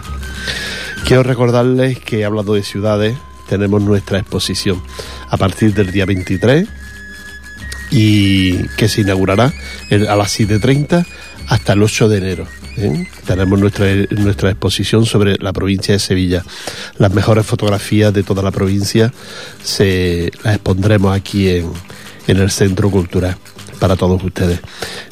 Quiero 1.04 1.24
recordarles 1.24 2.00
que 2.00 2.24
hablando 2.24 2.54
de 2.54 2.62
ciudades, 2.62 3.18
tenemos 3.50 3.82
nuestra 3.82 4.20
exposición 4.20 4.84
a 5.30 5.38
partir 5.38 5.74
del 5.74 5.92
día 5.92 6.06
23 6.06 6.68
y 7.90 8.68
que 8.78 8.88
se 8.88 9.02
inaugurará 9.02 9.46
a 9.46 10.16
las 10.16 10.40
7.30 10.40 11.06
hasta 11.48 11.74
el 11.74 11.82
8 11.82 12.08
de 12.08 12.18
enero. 12.18 12.48
¿Eh? 12.78 13.08
Tenemos 13.26 13.60
nuestra, 13.60 13.86
nuestra 14.12 14.52
exposición 14.52 15.06
sobre 15.06 15.36
la 15.40 15.54
provincia 15.54 15.94
de 15.94 16.00
Sevilla. 16.00 16.44
Las 16.98 17.14
mejores 17.14 17.46
fotografías 17.46 18.14
de 18.14 18.24
toda 18.24 18.44
la 18.44 18.52
provincia 18.52 19.14
se 19.64 20.32
las 20.44 20.56
expondremos 20.56 21.16
aquí 21.16 21.50
en, 21.50 21.72
en 22.28 22.38
el 22.38 22.52
Centro 22.52 22.90
Cultural 22.90 23.38
para 23.80 23.96
todos 23.96 24.24
ustedes. 24.24 24.60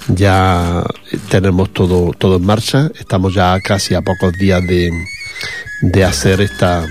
Ya 0.07 0.83
tenemos 1.29 1.71
todo, 1.73 2.11
todo 2.17 2.37
en 2.37 2.45
marcha, 2.45 2.91
estamos 2.99 3.33
ya 3.33 3.59
casi 3.59 3.95
a 3.95 4.01
pocos 4.01 4.33
días 4.33 4.65
de, 4.67 4.91
de 5.81 6.03
hacer 6.03 6.41
esta, 6.41 6.87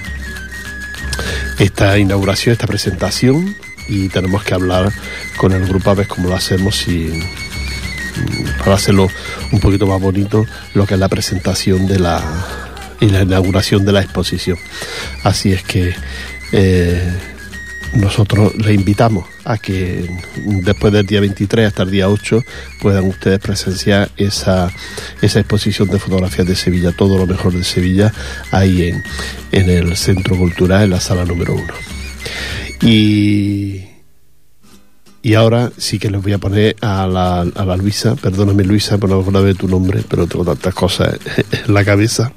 esta 1.59 1.99
inauguración, 1.99 2.53
esta 2.53 2.67
presentación 2.67 3.57
y 3.89 4.09
tenemos 4.09 4.43
que 4.45 4.55
hablar 4.55 4.93
con 5.37 5.53
el 5.53 5.67
grupo 5.67 5.91
a 5.91 5.95
ver 5.95 6.09
cómo 6.09 6.29
lo 6.29 6.35
hacemos 6.35 6.89
y 6.89 7.23
para 8.59 8.75
hacerlo 8.75 9.09
un 9.53 9.61
poquito 9.61 9.87
más 9.87 10.01
bonito 10.01 10.47
lo 10.75 10.87
que 10.87 10.95
es 10.95 11.01
la 11.01 11.09
presentación 11.09 11.87
de 11.87 11.99
la 11.99 12.23
y 13.01 13.09
la 13.09 13.23
inauguración 13.23 13.85
de 13.85 13.93
la 13.93 14.01
exposición. 14.01 14.59
Así 15.23 15.53
es 15.53 15.63
que 15.63 15.95
eh, 16.53 17.13
nosotros 17.95 18.55
les 18.57 18.75
invitamos 18.75 19.27
a 19.45 19.59
que 19.59 20.09
después 20.37 20.93
del 20.93 21.07
día 21.07 21.21
23 21.21 21.67
hasta 21.67 21.83
el 21.83 21.91
día 21.91 22.09
8 22.09 22.43
puedan 22.81 23.05
ustedes 23.05 23.39
presenciar 23.39 24.11
esa, 24.17 24.71
esa 25.21 25.41
exposición 25.41 25.89
de 25.89 25.99
fotografías 25.99 26.47
de 26.47 26.57
Sevilla, 26.57 26.93
todo 26.93 27.19
lo 27.19 27.27
mejor 27.27 27.53
de 27.53 27.65
Sevilla, 27.65 28.13
ahí 28.51 28.89
en, 28.89 29.03
en 29.53 29.71
el 29.71 29.97
Centro 29.97 30.37
Cultural, 30.37 30.85
en 30.85 30.91
la 30.91 31.01
sala 31.01 31.25
número 31.25 31.55
1. 31.55 31.65
Y, 32.83 33.94
y 35.25 35.35
ahora 35.35 35.73
sí 35.79 35.99
que 35.99 36.11
les 36.11 36.23
voy 36.23 36.35
a 36.35 36.39
poner 36.39 36.77
a 36.83 37.07
la, 37.07 37.41
a 37.41 37.65
la 37.65 37.77
Luisa, 37.79 38.15
perdóname 38.15 38.63
Luisa 38.63 38.99
por 38.99 39.09
no 39.09 39.43
de 39.43 39.55
tu 39.55 39.67
nombre, 39.67 40.03
pero 40.07 40.27
tengo 40.27 40.45
tantas 40.45 40.75
cosas 40.75 41.19
en 41.67 41.73
la 41.73 41.83
cabeza 41.83 42.33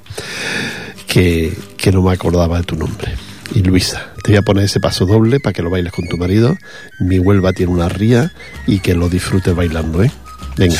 que, 1.05 1.53
que 1.75 1.91
no 1.91 2.01
me 2.01 2.13
acordaba 2.13 2.59
de 2.59 2.63
tu 2.63 2.77
nombre. 2.77 3.13
Y 3.53 3.61
Luisa, 3.61 4.13
te 4.23 4.31
voy 4.31 4.37
a 4.37 4.41
poner 4.41 4.63
ese 4.63 4.79
paso 4.79 5.05
doble 5.05 5.41
para 5.41 5.51
que 5.51 5.61
lo 5.61 5.69
bailes 5.69 5.91
con 5.91 6.07
tu 6.07 6.15
marido. 6.15 6.55
Mi 7.01 7.19
Huelva 7.19 7.51
tiene 7.51 7.73
una 7.73 7.89
ría 7.89 8.31
y 8.65 8.79
que 8.79 8.93
lo 8.93 9.09
disfrutes 9.09 9.53
bailando, 9.53 10.01
¿eh? 10.01 10.11
Venga. 10.55 10.79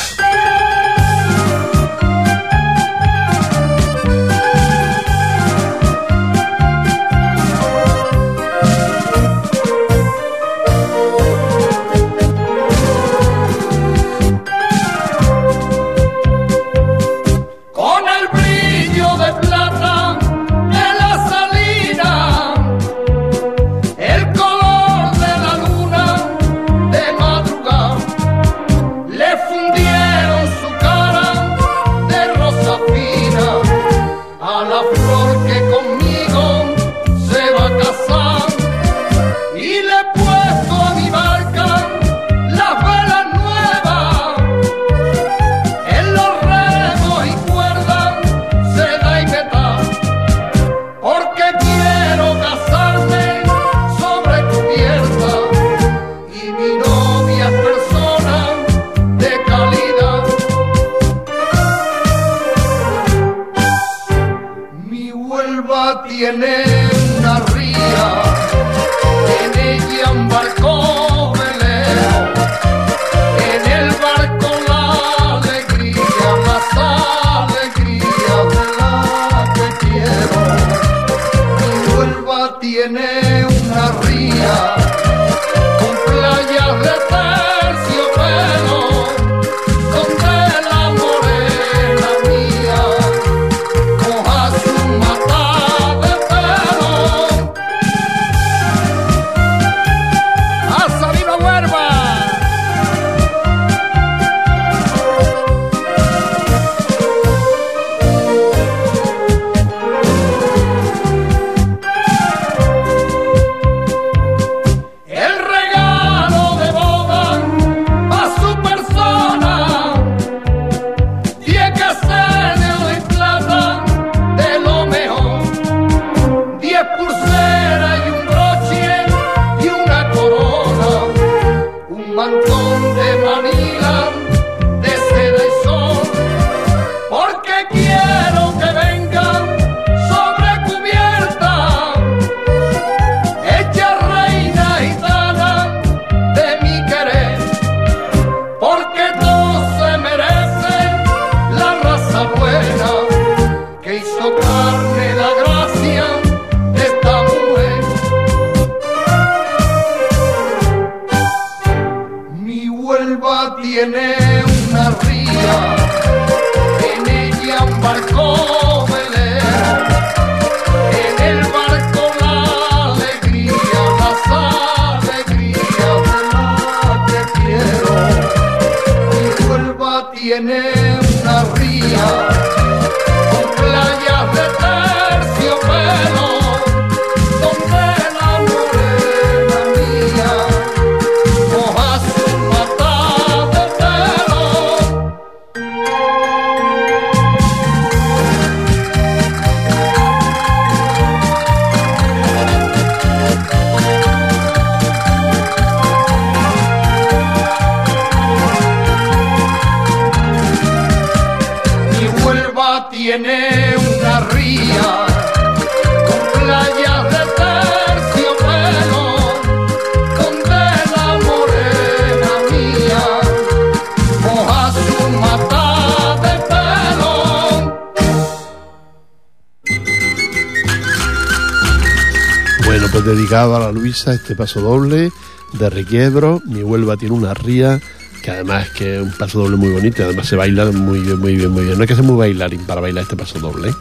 A 233.30 233.60
la 233.60 233.74
Luisa 233.74 234.14
este 234.14 234.38
paso 234.38 234.62
doble 234.62 235.12
de 235.52 235.70
Requiebro. 235.70 236.42
Mi 236.46 236.64
Huelva 236.64 236.96
tiene 236.96 237.14
una 237.14 237.34
ría 237.34 237.78
que 238.24 238.32
además 238.32 238.70
que 238.70 238.96
es 238.96 239.02
un 239.02 239.12
paso 239.12 239.40
doble 239.40 239.58
muy 239.58 239.70
bonito 239.70 240.04
además 240.04 240.28
se 240.28 240.38
baila 240.38 240.72
muy 240.72 241.02
bien, 241.02 241.20
muy 241.20 241.36
bien, 241.36 241.52
muy 241.52 241.66
bien. 241.66 241.76
No 241.76 241.82
hay 241.82 241.88
que 241.88 241.96
ser 241.96 242.06
muy 242.06 242.16
bailarín 242.16 242.66
para 242.66 242.80
bailar 242.80 243.04
este 243.04 243.18
paso 243.18 243.38
doble. 243.40 243.70
¿eh? 243.70 243.74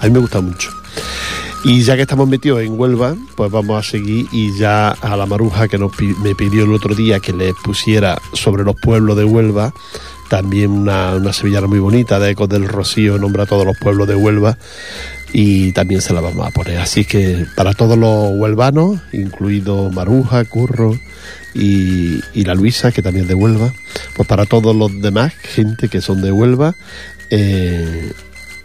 A 0.00 0.06
mí 0.06 0.12
me 0.12 0.18
gusta 0.20 0.40
mucho. 0.40 0.70
Y 1.62 1.82
ya 1.82 1.94
que 1.94 2.02
estamos 2.02 2.26
metidos 2.26 2.62
en 2.62 2.80
Huelva, 2.80 3.14
pues 3.36 3.50
vamos 3.50 3.78
a 3.78 3.88
seguir 3.88 4.28
y 4.32 4.56
ya 4.56 4.92
a 4.92 5.14
la 5.14 5.26
maruja 5.26 5.68
que 5.68 5.76
nos 5.76 5.92
me 6.22 6.34
pidió 6.34 6.64
el 6.64 6.72
otro 6.72 6.94
día 6.94 7.20
que 7.20 7.34
le 7.34 7.52
pusiera 7.52 8.18
sobre 8.32 8.64
los 8.64 8.76
pueblos 8.76 9.14
de 9.18 9.24
Huelva, 9.24 9.74
también 10.30 10.70
una, 10.70 11.16
una 11.16 11.34
sevillana 11.34 11.66
muy 11.66 11.80
bonita 11.80 12.18
de 12.18 12.30
Ecos 12.30 12.48
del 12.48 12.66
Rocío, 12.66 13.18
nombra 13.18 13.42
a 13.42 13.46
todos 13.46 13.66
los 13.66 13.76
pueblos 13.76 14.08
de 14.08 14.16
Huelva 14.16 14.56
y 15.32 15.72
también 15.72 16.00
se 16.00 16.12
la 16.14 16.20
vamos 16.20 16.46
a 16.46 16.50
poner. 16.50 16.78
Así 16.78 17.04
que 17.04 17.46
para 17.56 17.74
todos 17.74 17.98
los 17.98 18.30
huelvanos, 18.32 19.00
incluido 19.12 19.90
Maruja, 19.90 20.44
Curro 20.44 20.98
y, 21.54 22.20
la 22.34 22.54
Luisa, 22.54 22.92
que 22.92 23.02
también 23.02 23.26
de 23.26 23.34
Huelva, 23.34 23.72
pues 24.14 24.28
para 24.28 24.46
todos 24.46 24.74
los 24.74 25.00
demás, 25.00 25.34
gente 25.34 25.88
que 25.88 26.00
son 26.00 26.22
de 26.22 26.32
Huelva, 26.32 26.74
eh, 27.30 28.12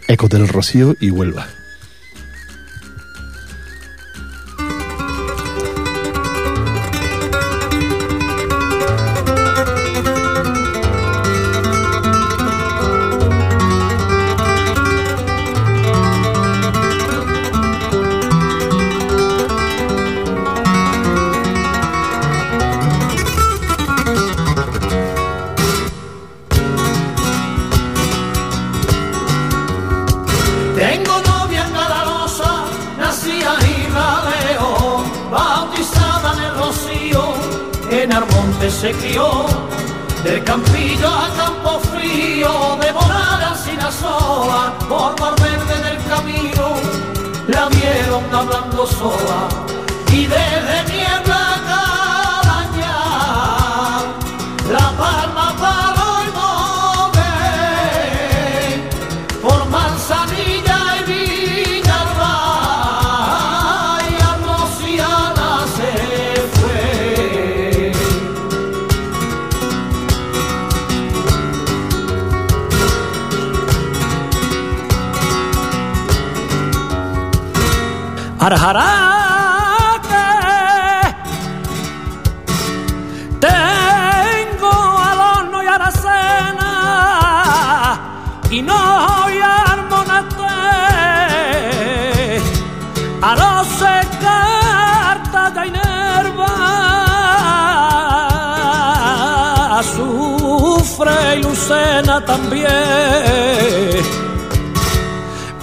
Ecos 0.08 0.30
del 0.30 0.48
Rocío 0.48 0.96
y 1.00 1.10
Huelva. 1.10 1.48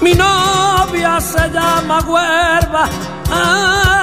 Mi 0.02 0.14
novia 0.14 1.20
se 1.20 1.50
llama 1.50 2.00
Huerva. 2.02 2.90
Ah. 3.32 3.99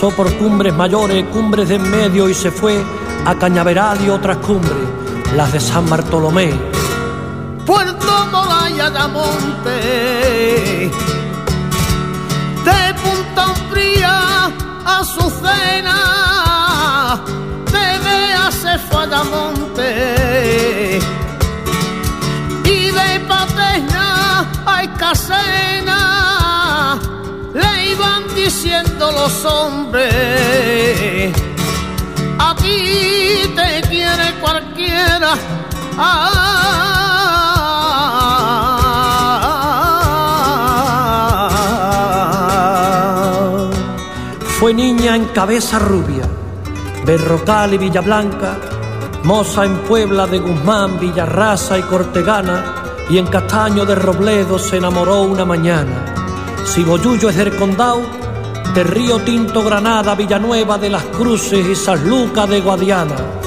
Pasó 0.00 0.16
por 0.16 0.32
cumbres 0.38 0.72
mayores, 0.72 1.26
cumbres 1.26 1.68
de 1.68 1.74
en 1.74 1.90
medio 1.90 2.26
y 2.26 2.32
se 2.32 2.50
fue 2.50 2.82
a 3.26 3.34
Cañaveral 3.34 4.00
y 4.02 4.08
otras 4.08 4.38
cumbres, 4.38 4.78
las 5.36 5.52
de 5.52 5.60
San 5.60 5.90
Bartolomé. 5.90 6.54
Puerto 7.66 8.26
Moraya 8.32 8.88
de 8.88 8.98
de 12.64 12.94
Punta 13.02 13.46
Fría 13.70 14.50
a 14.86 15.00
Azucena, 15.00 16.00
de 17.66 17.98
Bea 18.04 18.50
se 18.50 18.78
fue 18.78 19.06
y 22.64 22.90
de 22.90 23.20
Paterna 23.28 24.46
a 24.64 24.82
Escasena 24.82 26.19
diciendo 28.44 29.12
los 29.12 29.44
hombres 29.44 30.12
aquí 32.38 33.52
te 33.54 33.82
quiere 33.88 34.34
cualquiera. 34.40 35.34
Fue 44.58 44.74
niña 44.74 45.16
en 45.16 45.26
cabeza 45.26 45.78
rubia, 45.78 46.24
Berrocal 47.04 47.74
y 47.74 47.78
Villablanca, 47.78 48.58
moza 49.24 49.64
en 49.64 49.78
Puebla 49.78 50.26
de 50.26 50.38
Guzmán, 50.38 50.98
Villarraza 51.00 51.78
y 51.78 51.82
Cortegana, 51.82 52.74
y 53.08 53.18
en 53.18 53.26
Castaño 53.26 53.84
de 53.84 53.94
Robledo 53.94 54.58
se 54.58 54.76
enamoró 54.76 55.22
una 55.22 55.44
mañana. 55.44 56.14
Si 56.64 56.84
Boyullo 56.84 57.30
es 57.30 57.36
del 57.36 57.56
Condado, 57.56 58.19
de 58.74 58.84
Río 58.84 59.18
Tinto 59.20 59.64
Granada, 59.64 60.14
Villanueva 60.14 60.78
de 60.78 60.90
las 60.90 61.04
Cruces 61.04 61.66
y 61.66 61.74
San 61.74 62.08
Lucas 62.08 62.48
de 62.48 62.60
Guadiana. 62.60 63.39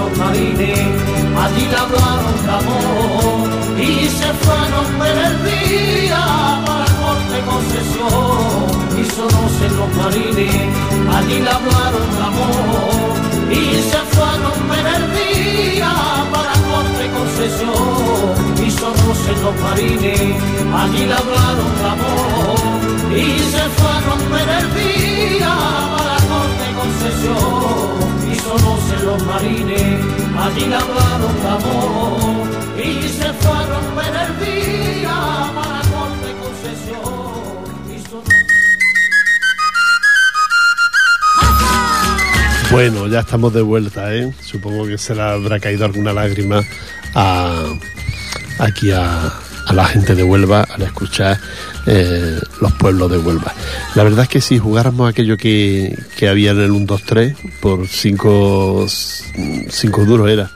Los 0.00 0.18
marines 0.18 0.78
allí 1.42 1.64
le 1.72 1.76
hablaron 1.84 2.36
de 2.46 2.52
amor 2.60 3.48
y 3.78 4.08
se 4.18 4.30
fueron 4.44 4.86
ver 5.00 5.16
el 5.28 5.36
día 5.50 6.22
para 6.66 6.88
corte 7.00 7.38
concesión 7.50 8.68
y 9.00 9.04
solos 9.16 9.54
en 9.66 9.72
los 9.80 9.90
marines 10.00 10.56
allí 11.16 11.38
le 11.46 11.50
hablaron 11.58 12.08
de 12.16 12.22
amor 12.32 13.12
y 13.50 13.62
se 13.90 14.00
fueron 14.14 14.56
ver 14.70 14.86
el 14.98 15.04
día 15.20 15.92
para 16.34 16.54
corte 16.70 17.04
concesión 17.18 18.66
y 18.66 18.70
solos 18.80 19.20
en 19.32 19.38
los 19.44 19.56
marines 19.64 20.20
allí 20.80 21.02
le 21.10 21.16
hablaron 21.22 21.70
de 21.80 21.86
amor 21.96 22.58
y 23.24 23.26
se 23.54 23.64
fueron 23.80 24.20
ver 24.32 24.48
el 24.60 24.66
día 24.80 25.52
para 25.96 26.16
corte 26.32 26.66
concesión 26.80 28.09
y 28.40 28.48
solos 28.48 28.80
en 28.98 29.06
los 29.06 29.26
marines 29.26 30.00
allí 30.38 30.64
hablaron 30.64 31.42
de 31.42 31.48
amor 31.48 32.48
y 32.78 33.08
se 33.08 33.32
fueron 33.34 33.96
ver 33.96 34.14
el 34.26 34.32
día 34.44 35.50
concesión 36.40 37.30
Bueno, 42.70 43.08
ya 43.08 43.20
estamos 43.20 43.52
de 43.52 43.62
vuelta, 43.62 44.14
¿eh? 44.14 44.32
Supongo 44.42 44.86
que 44.86 44.96
se 44.96 45.14
le 45.16 45.22
habrá 45.22 45.58
caído 45.58 45.84
alguna 45.84 46.12
lágrima 46.12 46.62
a, 47.16 47.64
aquí 48.60 48.92
a, 48.92 49.32
a 49.66 49.72
la 49.72 49.86
gente 49.86 50.14
de 50.14 50.22
Huelva 50.22 50.62
al 50.62 50.82
escuchar 50.82 51.38
eh, 51.86 52.38
los 52.60 52.72
pueblos 52.72 53.10
de 53.10 53.18
Huelva. 53.18 53.54
La 53.94 54.04
verdad 54.04 54.24
es 54.24 54.28
que 54.28 54.40
si 54.40 54.58
jugáramos 54.58 55.08
aquello 55.08 55.36
que, 55.36 55.98
que 56.16 56.28
había 56.28 56.52
en 56.52 56.60
el 56.60 56.70
1, 56.70 56.86
2, 56.86 57.02
3, 57.04 57.36
por 57.60 57.86
5 57.88 58.86
cinco 59.68 60.04
duros 60.04 60.30
era, 60.30 60.50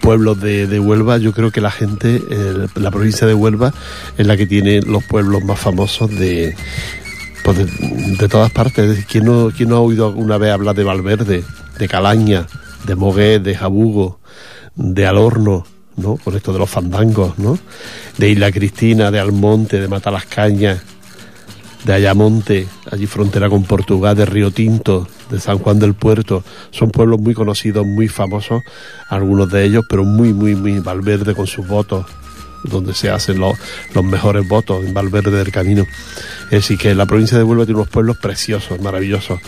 pueblos 0.00 0.40
de, 0.40 0.66
de 0.66 0.80
Huelva, 0.80 1.18
yo 1.18 1.32
creo 1.32 1.50
que 1.50 1.60
la 1.60 1.70
gente, 1.70 2.22
la 2.74 2.90
provincia 2.90 3.26
de 3.26 3.34
Huelva 3.34 3.72
es 4.16 4.26
la 4.26 4.36
que 4.36 4.46
tiene 4.46 4.80
los 4.82 5.04
pueblos 5.04 5.42
más 5.44 5.58
famosos 5.58 6.10
de, 6.10 6.54
pues 7.42 7.58
de, 8.18 8.28
todas 8.28 8.50
partes. 8.50 9.04
¿quién 9.06 9.24
no, 9.24 9.50
quién 9.56 9.70
no 9.70 9.76
ha 9.76 9.80
oído 9.80 10.06
alguna 10.06 10.38
vez 10.38 10.52
hablar 10.52 10.76
de 10.76 10.84
Valverde, 10.84 11.44
de 11.78 11.88
Calaña, 11.88 12.46
de 12.86 12.94
Mogué, 12.94 13.38
de 13.40 13.54
Jabugo, 13.54 14.20
de 14.76 15.06
Alorno, 15.06 15.66
¿no? 15.98 16.16
Con 16.16 16.36
esto 16.36 16.52
de 16.52 16.58
los 16.58 16.70
fandangos, 16.70 17.38
¿no? 17.38 17.58
De 18.16 18.30
Isla 18.30 18.50
Cristina, 18.50 19.10
de 19.10 19.20
Almonte, 19.20 19.80
de 19.80 19.88
Matalascañas, 19.88 20.80
de 21.84 21.92
Ayamonte, 21.92 22.66
allí 22.90 23.06
frontera 23.06 23.48
con 23.48 23.64
Portugal, 23.64 24.16
de 24.16 24.26
Río 24.26 24.50
Tinto, 24.50 25.06
de 25.30 25.40
San 25.40 25.58
Juan 25.58 25.78
del 25.78 25.94
Puerto. 25.94 26.42
Son 26.70 26.90
pueblos 26.90 27.20
muy 27.20 27.34
conocidos, 27.34 27.86
muy 27.86 28.08
famosos, 28.08 28.62
algunos 29.08 29.50
de 29.50 29.64
ellos, 29.64 29.84
pero 29.88 30.04
muy, 30.04 30.32
muy, 30.32 30.54
muy 30.54 30.78
Valverde 30.80 31.34
con 31.34 31.46
sus 31.46 31.66
votos, 31.66 32.06
donde 32.62 32.94
se 32.94 33.10
hacen 33.10 33.38
los, 33.38 33.58
los 33.94 34.04
mejores 34.04 34.46
votos 34.46 34.84
en 34.84 34.94
Valverde 34.94 35.30
del 35.30 35.52
Camino. 35.52 35.86
Es 36.44 36.62
decir, 36.62 36.78
que 36.78 36.94
la 36.94 37.06
provincia 37.06 37.36
de 37.36 37.44
Huelva 37.44 37.66
tiene 37.66 37.80
unos 37.80 37.90
pueblos 37.90 38.16
preciosos, 38.16 38.80
maravillosos, 38.80 39.40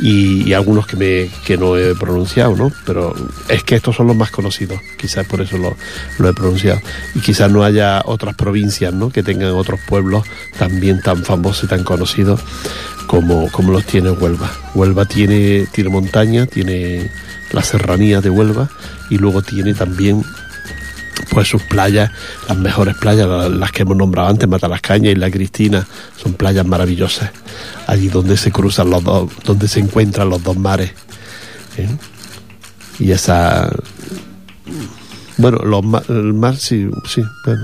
y, 0.00 0.52
algunos 0.52 0.86
que, 0.86 0.96
me, 0.96 1.30
que 1.46 1.56
no 1.56 1.78
he 1.78 1.94
pronunciado, 1.94 2.54
¿no? 2.56 2.70
Pero 2.84 3.14
es 3.48 3.64
que 3.64 3.76
estos 3.76 3.96
son 3.96 4.06
los 4.06 4.16
más 4.16 4.30
conocidos, 4.30 4.78
quizás 4.98 5.26
por 5.26 5.40
eso 5.40 5.56
lo, 5.56 5.76
lo 6.18 6.28
he 6.28 6.34
pronunciado. 6.34 6.80
Y 7.14 7.20
quizás 7.20 7.50
no 7.50 7.64
haya 7.64 8.02
otras 8.04 8.34
provincias, 8.34 8.92
¿no? 8.92 9.10
Que 9.10 9.22
tengan 9.22 9.52
otros 9.52 9.80
pueblos 9.88 10.24
también 10.58 11.00
tan 11.00 11.24
famosos 11.24 11.64
y 11.64 11.66
tan 11.68 11.84
conocidos 11.84 12.40
como, 13.06 13.50
como 13.50 13.72
los 13.72 13.84
tiene 13.84 14.10
Huelva. 14.10 14.50
Huelva 14.74 15.04
tiene, 15.06 15.66
tiene 15.72 15.90
montaña, 15.90 16.46
tiene 16.46 17.10
la 17.52 17.62
serranía 17.62 18.20
de 18.20 18.30
Huelva 18.30 18.70
y 19.10 19.18
luego 19.18 19.42
tiene 19.42 19.74
también 19.74 20.22
pues 21.30 21.48
sus 21.48 21.62
playas, 21.62 22.10
las 22.48 22.56
mejores 22.58 22.96
playas, 22.96 23.26
la- 23.28 23.48
las 23.48 23.72
que 23.72 23.82
hemos 23.82 23.96
nombrado 23.96 24.28
antes, 24.28 24.48
Matalascaña 24.48 25.10
y 25.10 25.14
La 25.14 25.30
Cristina, 25.30 25.86
son 26.22 26.34
playas 26.34 26.66
maravillosas, 26.66 27.30
allí 27.86 28.08
donde 28.08 28.36
se 28.36 28.50
cruzan 28.52 28.90
los 28.90 29.02
dos, 29.04 29.30
donde 29.44 29.68
se 29.68 29.80
encuentran 29.80 30.28
los 30.28 30.42
dos 30.42 30.56
mares. 30.56 30.92
¿eh? 31.78 31.88
Y 32.98 33.10
esa, 33.12 33.70
bueno, 35.38 35.58
los 35.58 36.08
el 36.08 36.34
mar 36.34 36.56
sí, 36.56 36.88
sí, 37.08 37.22
bueno, 37.44 37.62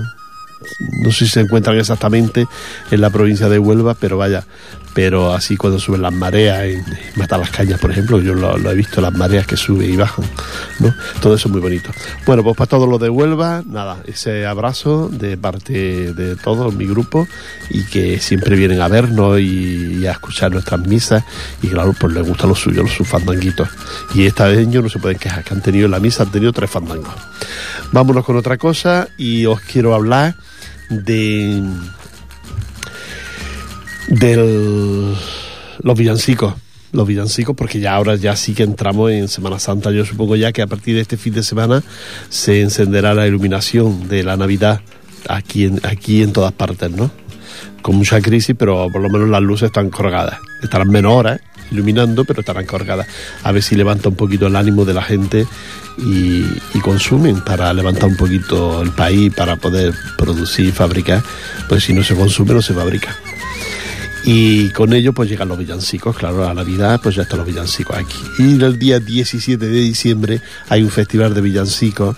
no 1.01 1.11
sé 1.11 1.25
si 1.25 1.31
se 1.31 1.41
encuentran 1.41 1.77
exactamente 1.77 2.47
en 2.91 3.01
la 3.01 3.09
provincia 3.09 3.49
de 3.49 3.59
Huelva, 3.59 3.93
pero 3.93 4.17
vaya, 4.17 4.45
pero 4.93 5.33
así 5.33 5.55
cuando 5.55 5.79
suben 5.79 6.01
las 6.01 6.13
mareas 6.13 6.63
en 6.63 6.83
Matalascañas, 7.15 7.79
por 7.79 7.91
ejemplo, 7.91 8.19
yo 8.19 8.33
lo, 8.33 8.69
he 8.69 8.75
visto, 8.75 9.01
las 9.01 9.13
mareas 9.13 9.47
que 9.47 9.55
suben 9.55 9.93
y 9.93 9.95
bajan. 9.95 10.25
Todo 11.21 11.35
eso 11.35 11.47
es 11.47 11.51
muy 11.51 11.61
bonito. 11.61 11.91
Bueno, 12.25 12.43
pues 12.43 12.57
para 12.57 12.67
todos 12.67 12.89
los 12.89 12.99
de 12.99 13.09
Huelva, 13.09 13.63
nada, 13.65 13.97
ese 14.05 14.45
abrazo 14.45 15.09
de 15.09 15.37
parte 15.37 16.13
de 16.13 16.35
todo 16.35 16.71
mi 16.71 16.85
grupo 16.85 17.27
y 17.69 17.83
que 17.85 18.19
siempre 18.19 18.55
vienen 18.55 18.81
a 18.81 18.87
vernos 18.87 19.39
y, 19.39 19.99
y 19.99 20.07
a 20.07 20.11
escuchar 20.11 20.51
nuestras 20.51 20.81
misas 20.81 21.23
y 21.61 21.67
claro, 21.67 21.93
pues 21.97 22.13
les 22.13 22.27
gusta 22.27 22.47
lo 22.47 22.55
suyo, 22.55 22.83
los 22.83 22.93
sus 22.93 23.07
fandanguitos. 23.07 23.69
Y 24.13 24.25
esta 24.25 24.47
vez 24.47 24.59
ellos 24.59 24.83
no 24.83 24.89
se 24.89 24.99
pueden 24.99 25.17
quejar, 25.17 25.43
que 25.43 25.53
han 25.53 25.61
tenido 25.61 25.85
en 25.85 25.91
la 25.91 25.99
misa, 25.99 26.23
han 26.23 26.31
tenido 26.31 26.51
tres 26.51 26.69
fandangos. 26.69 27.13
Vámonos 27.91 28.25
con 28.25 28.35
otra 28.37 28.57
cosa 28.57 29.07
y 29.17 29.45
os 29.45 29.61
quiero 29.61 29.95
hablar 29.95 30.35
de 30.89 31.63
Del 34.07 35.15
los 35.81 35.97
villancicos 35.97 36.55
los 36.91 37.07
villancicos 37.07 37.55
porque 37.55 37.79
ya 37.79 37.93
ahora 37.93 38.15
ya 38.15 38.35
sí 38.35 38.53
que 38.53 38.63
entramos 38.63 39.11
en 39.11 39.27
Semana 39.27 39.59
Santa. 39.59 39.91
Yo 39.91 40.05
supongo 40.05 40.35
ya 40.35 40.51
que 40.51 40.61
a 40.61 40.67
partir 40.67 40.95
de 40.95 41.01
este 41.01 41.17
fin 41.17 41.33
de 41.33 41.43
semana 41.43 41.83
se 42.29 42.61
encenderá 42.61 43.13
la 43.13 43.27
iluminación 43.27 44.07
de 44.07 44.23
la 44.23 44.37
Navidad 44.37 44.81
aquí 45.27 45.65
en, 45.65 45.79
aquí 45.83 46.23
en 46.23 46.33
todas 46.33 46.51
partes, 46.51 46.89
¿no? 46.89 47.11
Con 47.81 47.95
mucha 47.95 48.19
crisis, 48.21 48.55
pero 48.57 48.87
por 48.91 49.01
lo 49.01 49.09
menos 49.09 49.29
las 49.29 49.41
luces 49.41 49.67
están 49.67 49.89
colgadas. 49.89 50.39
Estarán 50.63 50.89
menos 50.89 51.13
horas 51.13 51.39
iluminando, 51.71 52.25
pero 52.25 52.41
estarán 52.41 52.65
colgadas. 52.65 53.07
A 53.43 53.51
ver 53.51 53.63
si 53.63 53.75
levanta 53.75 54.09
un 54.09 54.15
poquito 54.15 54.47
el 54.47 54.55
ánimo 54.55 54.85
de 54.85 54.93
la 54.93 55.03
gente 55.03 55.47
y, 55.97 56.43
consumen 56.79 57.41
para 57.41 57.73
levantar 57.73 58.05
un 58.05 58.15
poquito 58.15 58.81
el 58.81 58.91
país, 58.91 59.33
para 59.33 59.57
poder 59.57 59.93
producir 60.17 60.71
fabricar. 60.71 61.21
Pues 61.67 61.83
si 61.83 61.93
no 61.93 62.03
se 62.03 62.15
consume, 62.15 62.53
no 62.53 62.61
se 62.61 62.73
fabrica. 62.73 63.15
Y 64.23 64.69
con 64.71 64.93
ello 64.93 65.13
pues 65.13 65.29
llegan 65.29 65.47
los 65.47 65.57
villancicos, 65.57 66.15
claro, 66.15 66.47
a 66.47 66.53
Navidad 66.53 66.99
pues 67.01 67.15
ya 67.15 67.23
están 67.23 67.39
los 67.39 67.47
villancicos 67.47 67.97
aquí. 67.97 68.17
Y 68.37 68.61
el 68.61 68.77
día 68.77 68.99
17 68.99 69.65
de 69.65 69.79
diciembre 69.79 70.41
hay 70.67 70.83
un 70.83 70.89
festival 70.89 71.33
de 71.33 71.41
villancicos 71.41 72.15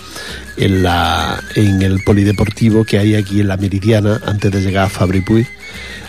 en, 0.57 0.83
la, 0.83 1.41
en 1.55 1.81
el 1.81 2.03
polideportivo 2.03 2.83
que 2.85 2.97
hay 2.97 3.15
aquí 3.15 3.41
en 3.41 3.47
la 3.47 3.57
Meridiana 3.57 4.19
antes 4.25 4.51
de 4.51 4.61
llegar 4.61 4.85
a 4.85 4.89
Fabri 4.89 5.21
Puy. 5.21 5.47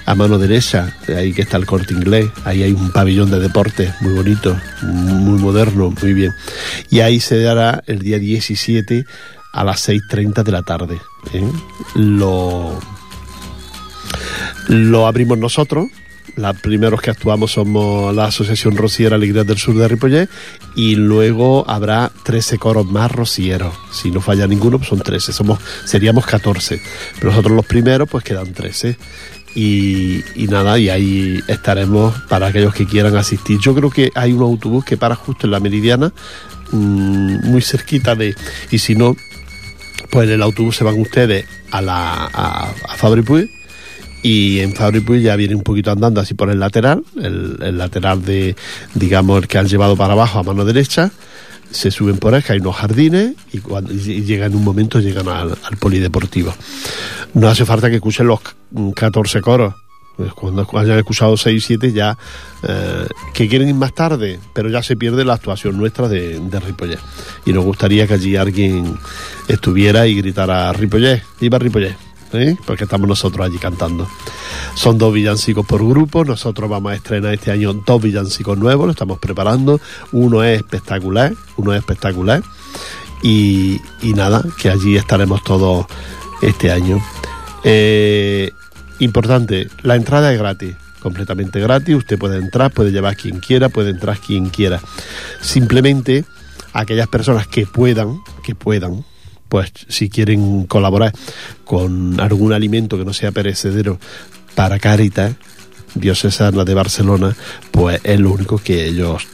A 0.04 0.14
mano 0.14 0.38
derecha, 0.38 0.96
ahí 1.08 1.32
que 1.32 1.42
está 1.42 1.56
el 1.56 1.66
corte 1.66 1.94
inglés, 1.94 2.28
ahí 2.44 2.62
hay 2.62 2.72
un 2.72 2.90
pabellón 2.90 3.30
de 3.30 3.38
deportes 3.38 3.94
muy 4.00 4.14
bonito, 4.14 4.58
muy 4.82 5.40
moderno, 5.40 5.94
muy 6.02 6.12
bien. 6.12 6.32
Y 6.90 7.00
ahí 7.00 7.20
se 7.20 7.40
dará 7.40 7.82
el 7.86 8.00
día 8.00 8.18
17 8.18 9.04
a 9.52 9.64
las 9.64 9.88
6.30 9.88 10.42
de 10.42 10.52
la 10.52 10.62
tarde. 10.62 11.00
¿eh? 11.32 11.48
Lo 11.94 12.78
lo 14.68 15.06
abrimos 15.06 15.38
nosotros. 15.38 15.88
Los 16.36 16.56
primeros 16.60 17.02
que 17.02 17.10
actuamos 17.10 17.52
somos 17.52 18.14
la 18.14 18.26
Asociación 18.26 18.76
Rociera 18.76 19.16
Alegría 19.16 19.44
del 19.44 19.58
Sur 19.58 19.76
de 19.76 19.86
Ripollet 19.86 20.30
y 20.74 20.94
luego 20.94 21.68
habrá 21.68 22.10
13 22.22 22.58
coros 22.58 22.86
más 22.86 23.10
rocieros. 23.12 23.74
Si 23.92 24.10
no 24.10 24.20
falla 24.20 24.46
ninguno, 24.46 24.78
pues 24.78 24.88
son 24.88 25.00
13. 25.00 25.32
Somos, 25.32 25.58
seríamos 25.84 26.24
14. 26.24 26.80
Pero 27.16 27.30
nosotros 27.30 27.54
los 27.54 27.66
primeros, 27.66 28.08
pues 28.08 28.24
quedan 28.24 28.52
13. 28.52 28.96
Y, 29.54 30.22
nada, 30.48 30.78
y 30.78 30.88
ahí 30.88 31.40
estaremos 31.46 32.14
para 32.28 32.46
aquellos 32.46 32.74
que 32.74 32.86
quieran 32.86 33.16
asistir. 33.16 33.58
Yo 33.58 33.74
creo 33.74 33.90
que 33.90 34.10
hay 34.14 34.32
un 34.32 34.42
autobús 34.42 34.84
que 34.84 34.96
para 34.96 35.14
justo 35.14 35.46
en 35.46 35.50
la 35.50 35.60
Meridiana, 35.60 36.12
mmm, 36.70 37.50
muy 37.50 37.60
cerquita 37.60 38.14
de... 38.14 38.34
Y 38.70 38.78
si 38.78 38.94
no, 38.94 39.14
pues 40.10 40.28
en 40.28 40.34
el 40.34 40.42
autobús 40.42 40.76
se 40.76 40.84
van 40.84 40.98
ustedes 40.98 41.44
a 41.70 41.82
la 41.82 42.26
a, 42.32 42.70
a 42.70 42.96
Fabri 42.96 43.22
y 44.22 44.60
en 44.60 44.72
Fabri 44.74 45.02
ya 45.20 45.34
viene 45.36 45.56
un 45.56 45.62
poquito 45.62 45.90
andando 45.90 46.20
así 46.20 46.34
por 46.34 46.48
el 46.48 46.60
lateral, 46.60 47.02
el, 47.20 47.58
el, 47.60 47.76
lateral 47.76 48.24
de, 48.24 48.54
digamos, 48.94 49.42
el 49.42 49.48
que 49.48 49.58
han 49.58 49.66
llevado 49.66 49.96
para 49.96 50.12
abajo 50.12 50.38
a 50.38 50.42
mano 50.44 50.64
derecha, 50.64 51.10
se 51.72 51.90
suben 51.90 52.18
por 52.18 52.40
que 52.42 52.52
hay 52.52 52.60
unos 52.60 52.76
jardines 52.76 53.34
y, 53.52 53.58
cuando, 53.58 53.92
y 53.92 54.22
llegan 54.22 54.54
un 54.54 54.64
momento 54.64 55.00
llegan 55.00 55.28
al, 55.28 55.56
polideportivo. 55.78 56.54
No 57.34 57.48
hace 57.48 57.64
falta 57.64 57.88
que 57.88 57.96
escuchen 57.96 58.26
los 58.26 58.40
14 58.94 59.40
coros. 59.40 59.74
Pues 60.16 60.34
cuando 60.34 60.66
hayan 60.74 60.98
escuchado 60.98 61.36
6 61.38 61.56
y 61.56 61.60
7 61.60 61.92
ya 61.92 62.18
eh, 62.68 63.06
que 63.32 63.48
quieren 63.48 63.68
ir 63.68 63.74
más 63.74 63.94
tarde, 63.94 64.38
pero 64.52 64.68
ya 64.68 64.82
se 64.82 64.94
pierde 64.94 65.24
la 65.24 65.32
actuación 65.32 65.78
nuestra 65.78 66.06
de, 66.06 66.38
de. 66.38 66.98
Y 67.46 67.52
nos 67.52 67.64
gustaría 67.64 68.06
que 68.06 68.14
allí 68.14 68.36
alguien 68.36 68.98
estuviera 69.48 70.06
y 70.06 70.14
gritara 70.14 70.72
Ripollet, 70.74 71.22
iba 71.40 71.58
Ripollet. 71.58 72.11
Porque 72.66 72.84
estamos 72.84 73.08
nosotros 73.08 73.46
allí 73.46 73.58
cantando. 73.58 74.08
Son 74.74 74.98
dos 74.98 75.12
villancicos 75.12 75.66
por 75.66 75.86
grupo, 75.86 76.24
nosotros 76.24 76.68
vamos 76.68 76.92
a 76.92 76.94
estrenar 76.94 77.34
este 77.34 77.50
año 77.50 77.72
dos 77.72 78.02
villancicos 78.02 78.58
nuevos, 78.58 78.86
lo 78.86 78.92
estamos 78.92 79.18
preparando, 79.18 79.80
uno 80.12 80.42
es 80.42 80.58
espectacular, 80.58 81.34
uno 81.56 81.72
es 81.72 81.78
espectacular, 81.80 82.42
y, 83.22 83.80
y 84.02 84.14
nada, 84.14 84.42
que 84.60 84.70
allí 84.70 84.96
estaremos 84.96 85.42
todos 85.44 85.86
este 86.40 86.72
año. 86.72 87.00
Eh, 87.64 88.50
importante, 88.98 89.68
la 89.82 89.96
entrada 89.96 90.32
es 90.32 90.38
gratis, 90.38 90.74
completamente 91.00 91.60
gratis, 91.60 91.94
usted 91.94 92.18
puede 92.18 92.38
entrar, 92.38 92.72
puede 92.72 92.90
llevar 92.90 93.16
quien 93.16 93.40
quiera, 93.40 93.68
puede 93.68 93.90
entrar 93.90 94.18
quien 94.18 94.48
quiera. 94.48 94.80
Simplemente 95.40 96.24
aquellas 96.72 97.08
personas 97.08 97.46
que 97.46 97.66
puedan, 97.66 98.20
que 98.42 98.54
puedan, 98.54 99.04
pues 99.52 99.70
si 99.86 100.08
quieren 100.08 100.64
colaborar 100.64 101.12
con 101.66 102.18
algún 102.20 102.54
alimento 102.54 102.96
que 102.96 103.04
no 103.04 103.12
sea 103.12 103.32
perecedero 103.32 103.98
para 104.54 104.78
Caritas 104.78 105.34
diocesana 105.94 106.64
de 106.64 106.72
Barcelona, 106.72 107.36
pues 107.70 108.00
es 108.02 108.18
lo 108.18 108.30
único 108.30 108.56
que 108.56 108.86
ellos 108.86 109.28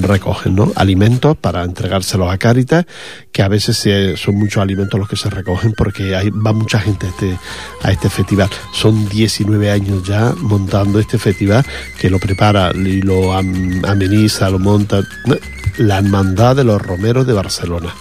recogen, 0.00 0.54
¿no? 0.54 0.70
Alimentos 0.76 1.36
para 1.36 1.64
entregárselos 1.64 2.30
a 2.30 2.38
Caritas, 2.38 2.86
que 3.32 3.42
a 3.42 3.48
veces 3.48 3.76
son 4.20 4.36
muchos 4.36 4.62
alimentos 4.62 5.00
los 5.00 5.08
que 5.08 5.16
se 5.16 5.30
recogen 5.30 5.72
porque 5.76 6.14
hay, 6.14 6.30
va 6.30 6.52
mucha 6.52 6.78
gente 6.78 7.06
a 7.06 7.08
este, 7.08 7.36
a 7.82 7.90
este 7.90 8.08
festival. 8.08 8.48
Son 8.72 9.08
19 9.08 9.68
años 9.68 10.04
ya 10.04 10.32
montando 10.42 11.00
este 11.00 11.18
festival 11.18 11.66
que 11.98 12.08
lo 12.08 12.20
prepara 12.20 12.70
y 12.72 13.02
lo 13.02 13.32
ameniza, 13.32 14.48
lo 14.48 14.60
monta 14.60 15.02
la 15.78 15.98
Hermandad 15.98 16.54
de 16.54 16.62
los 16.62 16.80
Romeros 16.80 17.26
de 17.26 17.32
Barcelona 17.32 17.92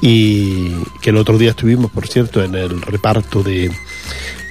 y 0.00 0.74
que 1.00 1.10
el 1.10 1.16
otro 1.16 1.38
día 1.38 1.50
estuvimos, 1.50 1.90
por 1.90 2.06
cierto, 2.06 2.42
en 2.42 2.54
el 2.54 2.80
reparto 2.82 3.42
de 3.42 3.70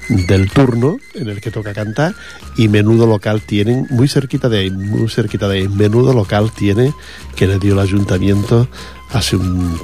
del 0.10 0.50
turno 0.50 1.00
en 1.16 1.28
el 1.30 1.42
que 1.42 1.52
toca 1.52 1.74
cantar 1.74 2.16
y 2.56 2.68
menudo 2.68 3.06
local 3.06 3.42
tienen 3.42 3.88
muy 3.90 4.08
cerquita 4.08 4.48
de 4.48 4.60
ahí, 4.60 4.72
muy 4.72 5.10
cerquita 5.10 5.48
de 5.48 5.60
ahí, 5.60 5.68
menudo 5.68 6.14
local 6.14 6.52
tiene 6.52 6.94
que 7.36 7.48
le 7.48 7.60
dio 7.60 7.74
el 7.74 7.80
ayuntamiento 7.80 8.68
hace 9.12 9.36
un, 9.36 9.78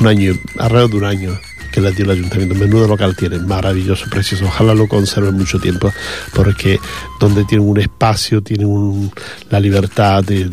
un 0.00 0.06
año, 0.06 0.32
alrededor 0.58 0.90
de 0.90 0.96
un 0.96 1.04
año 1.04 1.40
que 1.70 1.82
le 1.82 1.92
dio 1.92 2.06
el 2.06 2.12
ayuntamiento, 2.12 2.54
menudo 2.54 2.88
local 2.88 3.14
tiene, 3.14 3.38
maravilloso, 3.40 4.06
precioso, 4.08 4.46
ojalá 4.46 4.74
lo 4.74 4.88
conserven 4.88 5.36
mucho 5.36 5.58
tiempo 5.58 5.92
porque 6.34 6.80
donde 7.20 7.44
tienen 7.44 7.68
un 7.68 7.78
espacio, 7.78 8.42
tienen 8.42 8.66
un, 8.66 9.12
la 9.50 9.60
libertad 9.60 10.24
de 10.24 10.48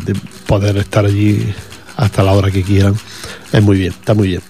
poder 0.46 0.76
estar 0.78 1.06
allí 1.06 1.54
hasta 1.98 2.24
la 2.24 2.34
hora 2.34 2.52
que 2.52 2.64
quieran. 2.64 2.96
Es 3.52 3.62
muy 3.62 3.78
bien, 3.78 3.94
está 3.94 4.14
muy 4.14 4.30
bien. 4.30 4.42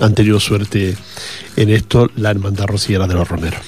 Han 0.00 0.14
tenido 0.14 0.40
suerte 0.40 0.96
en 1.56 1.70
esto 1.70 2.10
la 2.16 2.30
Hermandad 2.30 2.66
Rociera 2.66 3.06
de 3.06 3.14
los 3.14 3.28
Romeros. 3.28 3.60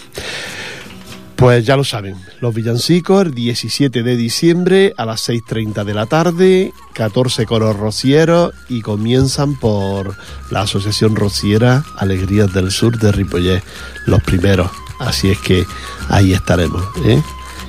Pues 1.36 1.66
ya 1.66 1.76
lo 1.76 1.82
saben, 1.82 2.16
los 2.40 2.54
villancicos 2.54 3.26
el 3.26 3.34
17 3.34 4.04
de 4.04 4.16
diciembre 4.16 4.94
a 4.96 5.04
las 5.04 5.28
6.30 5.28 5.84
de 5.84 5.92
la 5.92 6.06
tarde, 6.06 6.72
14 6.94 7.44
coros 7.44 7.76
rocieros 7.76 8.54
y 8.68 8.82
comienzan 8.82 9.58
por 9.58 10.16
la 10.50 10.62
Asociación 10.62 11.16
Rociera 11.16 11.84
Alegrías 11.96 12.54
del 12.54 12.70
Sur 12.70 12.98
de 12.98 13.10
Ripollet, 13.10 13.64
los 14.06 14.22
primeros. 14.22 14.70
Así 15.00 15.30
es 15.30 15.38
que 15.38 15.66
ahí 16.08 16.32
estaremos. 16.32 16.84
¿eh? 17.04 17.20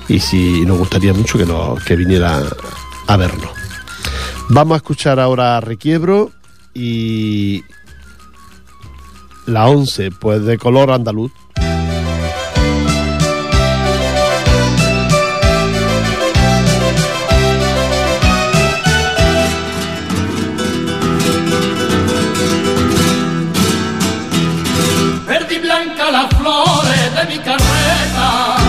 Y 0.08 0.20
si 0.20 0.64
nos 0.66 0.78
gustaría 0.78 1.14
mucho 1.14 1.40
que, 1.40 1.46
nos, 1.46 1.84
que 1.84 1.96
viniera 1.96 2.44
a 3.08 3.18
vernos. 3.18 3.55
Vamos 4.50 4.76
a 4.76 4.78
escuchar 4.78 5.20
ahora 5.20 5.58
a 5.58 5.62
Requiebro 5.62 6.32
y 6.74 7.64
la 9.48 9.68
11, 9.68 10.12
pues 10.12 10.44
de 10.46 10.58
color 10.58 10.92
andaluz. 10.92 11.32
Verde 25.28 25.56
y 25.56 25.60
blanca 25.60 26.12
las 26.12 26.30
flores 26.36 27.16
de 27.16 27.36
mi 27.36 27.40
carreta. 27.40 28.65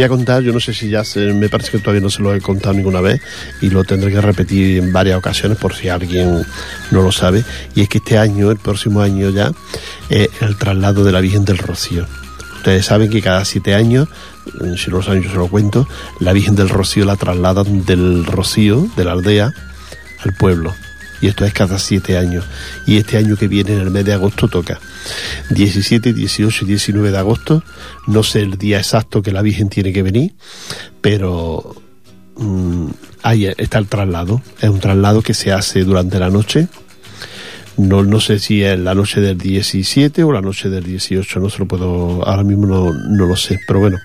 Quería 0.00 0.16
contar, 0.16 0.42
yo 0.42 0.54
no 0.54 0.60
sé 0.60 0.72
si 0.72 0.88
ya 0.88 1.04
se, 1.04 1.34
me 1.34 1.50
parece 1.50 1.72
que 1.72 1.78
todavía 1.78 2.00
no 2.00 2.08
se 2.08 2.22
lo 2.22 2.34
he 2.34 2.40
contado 2.40 2.72
ninguna 2.72 3.02
vez 3.02 3.20
y 3.60 3.68
lo 3.68 3.84
tendré 3.84 4.10
que 4.10 4.22
repetir 4.22 4.78
en 4.78 4.94
varias 4.94 5.18
ocasiones 5.18 5.58
por 5.58 5.74
si 5.74 5.90
alguien 5.90 6.42
no 6.90 7.02
lo 7.02 7.12
sabe, 7.12 7.44
y 7.74 7.82
es 7.82 7.90
que 7.90 7.98
este 7.98 8.16
año, 8.16 8.50
el 8.50 8.56
próximo 8.56 9.02
año 9.02 9.28
ya, 9.28 9.52
es 10.08 10.30
el 10.40 10.56
traslado 10.56 11.04
de 11.04 11.12
la 11.12 11.20
Virgen 11.20 11.44
del 11.44 11.58
Rocío. 11.58 12.06
Ustedes 12.56 12.86
saben 12.86 13.10
que 13.10 13.20
cada 13.20 13.44
siete 13.44 13.74
años, 13.74 14.08
eh, 14.62 14.74
si 14.78 14.90
no 14.90 14.96
lo 14.96 15.02
saben 15.02 15.22
yo 15.22 15.28
se 15.28 15.36
lo 15.36 15.48
cuento, 15.48 15.86
la 16.18 16.32
Virgen 16.32 16.56
del 16.56 16.70
Rocío 16.70 17.04
la 17.04 17.16
trasladan 17.16 17.84
del 17.84 18.24
Rocío, 18.24 18.88
de 18.96 19.04
la 19.04 19.12
aldea, 19.12 19.52
al 20.24 20.32
pueblo. 20.32 20.74
Y 21.20 21.28
esto 21.28 21.44
es 21.44 21.52
cada 21.52 21.78
siete 21.78 22.16
años. 22.16 22.44
Y 22.86 22.96
este 22.96 23.16
año 23.16 23.36
que 23.36 23.48
viene, 23.48 23.74
en 23.74 23.80
el 23.80 23.90
mes 23.90 24.04
de 24.04 24.14
agosto, 24.14 24.48
toca. 24.48 24.80
17, 25.50 26.12
18 26.12 26.64
y 26.64 26.68
19 26.68 27.10
de 27.10 27.18
agosto. 27.18 27.62
No 28.06 28.22
sé 28.22 28.40
el 28.40 28.56
día 28.56 28.78
exacto 28.78 29.22
que 29.22 29.32
la 29.32 29.42
Virgen 29.42 29.68
tiene 29.68 29.92
que 29.92 30.02
venir, 30.02 30.34
pero 31.00 31.74
mm, 32.36 32.86
ahí 33.22 33.46
está 33.56 33.78
el 33.78 33.86
traslado. 33.86 34.42
Es 34.60 34.70
un 34.70 34.80
traslado 34.80 35.22
que 35.22 35.34
se 35.34 35.52
hace 35.52 35.84
durante 35.84 36.18
la 36.18 36.30
noche 36.30 36.68
no, 37.80 38.02
no 38.02 38.20
sé 38.20 38.38
si 38.38 38.62
es 38.62 38.78
la 38.78 38.94
noche 38.94 39.20
del 39.20 39.38
17 39.38 40.22
o 40.22 40.32
la 40.32 40.42
noche 40.42 40.68
del 40.68 40.84
18, 40.84 41.40
no 41.40 41.48
se 41.48 41.58
lo 41.60 41.66
puedo, 41.66 42.22
ahora 42.26 42.42
mismo 42.42 42.66
no, 42.66 42.92
no 42.92 43.26
lo 43.26 43.36
sé, 43.36 43.58
pero 43.66 43.80
bueno, 43.80 43.98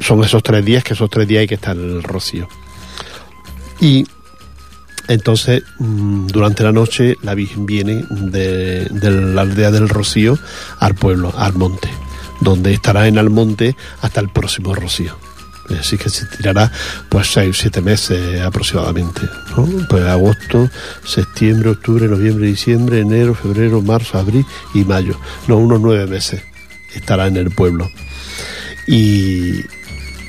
son 0.00 0.24
esos 0.24 0.42
tres 0.42 0.64
días, 0.64 0.82
que 0.82 0.94
esos 0.94 1.08
tres 1.08 1.28
días 1.28 1.42
hay 1.42 1.46
que 1.46 1.54
estar 1.54 1.76
en 1.76 1.90
el 1.90 2.02
rocío. 2.02 2.48
Y 3.80 4.04
entonces, 5.08 5.62
mm, 5.78 6.26
durante 6.28 6.62
la 6.62 6.72
noche, 6.72 7.16
la 7.22 7.34
Virgen 7.34 7.66
viene 7.66 8.04
de, 8.10 8.88
la 8.90 9.42
aldea 9.42 9.70
del 9.70 9.88
Rocío 9.88 10.38
al 10.78 10.94
pueblo, 10.94 11.32
al 11.36 11.54
monte, 11.54 11.88
donde 12.40 12.72
estará 12.72 13.06
en 13.06 13.18
el 13.18 13.30
monte 13.30 13.76
hasta 14.00 14.20
el 14.20 14.30
próximo 14.30 14.74
Rocío. 14.74 15.16
Así 15.78 15.96
que 15.96 16.10
se 16.10 16.26
tirará 16.26 16.70
pues 17.08 17.32
seis 17.32 17.56
siete 17.58 17.80
meses 17.80 18.42
aproximadamente. 18.42 19.22
Pues 19.88 20.04
agosto, 20.04 20.68
septiembre, 21.04 21.70
octubre, 21.70 22.06
noviembre, 22.06 22.46
diciembre, 22.46 23.00
enero, 23.00 23.34
febrero, 23.34 23.80
marzo, 23.80 24.18
abril 24.18 24.44
y 24.74 24.84
mayo. 24.84 25.18
No, 25.48 25.56
unos 25.56 25.80
nueve 25.80 26.06
meses 26.06 26.42
estará 26.94 27.28
en 27.28 27.38
el 27.38 27.50
pueblo. 27.50 27.90
Y, 28.86 29.64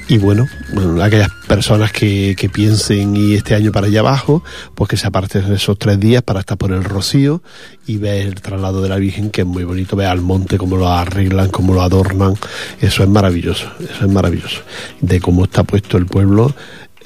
y 0.08 0.18
bueno, 0.20 0.48
bueno, 0.74 1.02
aquellas 1.02 1.32
personas 1.48 1.92
que, 1.92 2.36
que, 2.38 2.48
piensen 2.48 3.16
y 3.16 3.34
este 3.34 3.56
año 3.56 3.72
para 3.72 3.88
allá 3.88 4.02
abajo, 4.02 4.44
pues 4.76 4.90
que 4.90 4.98
se 4.98 5.08
aparten 5.08 5.52
esos 5.52 5.80
tres 5.80 6.00
días 6.00 6.22
para 6.22 6.42
estar 6.42 6.58
por 6.58 6.72
el 6.72 6.84
Rocío 6.84 7.42
y 7.88 7.98
ver 7.98 8.28
el 8.28 8.36
traslado 8.36 8.82
de 8.82 8.90
la 8.90 8.98
Virgen, 8.98 9.32
que 9.32 9.42
es 9.42 9.48
muy 9.48 9.64
bonito, 9.64 9.96
ver 9.96 10.08
al 10.08 10.22
monte, 10.22 10.58
cómo 10.58 10.78
lo 10.78 10.88
arreglan, 10.90 11.50
cómo 11.50 11.74
lo 11.74 11.82
adornan, 11.82 12.36
eso 12.82 13.04
es 13.04 13.10
maravilloso, 13.10 13.72
eso 13.80 14.06
es 14.06 14.12
maravilloso, 14.12 14.62
de 15.02 15.20
cómo 15.20 15.46
está 15.46 15.64
puesto 15.64 15.98
el 15.98 16.06
pueblo 16.06 16.54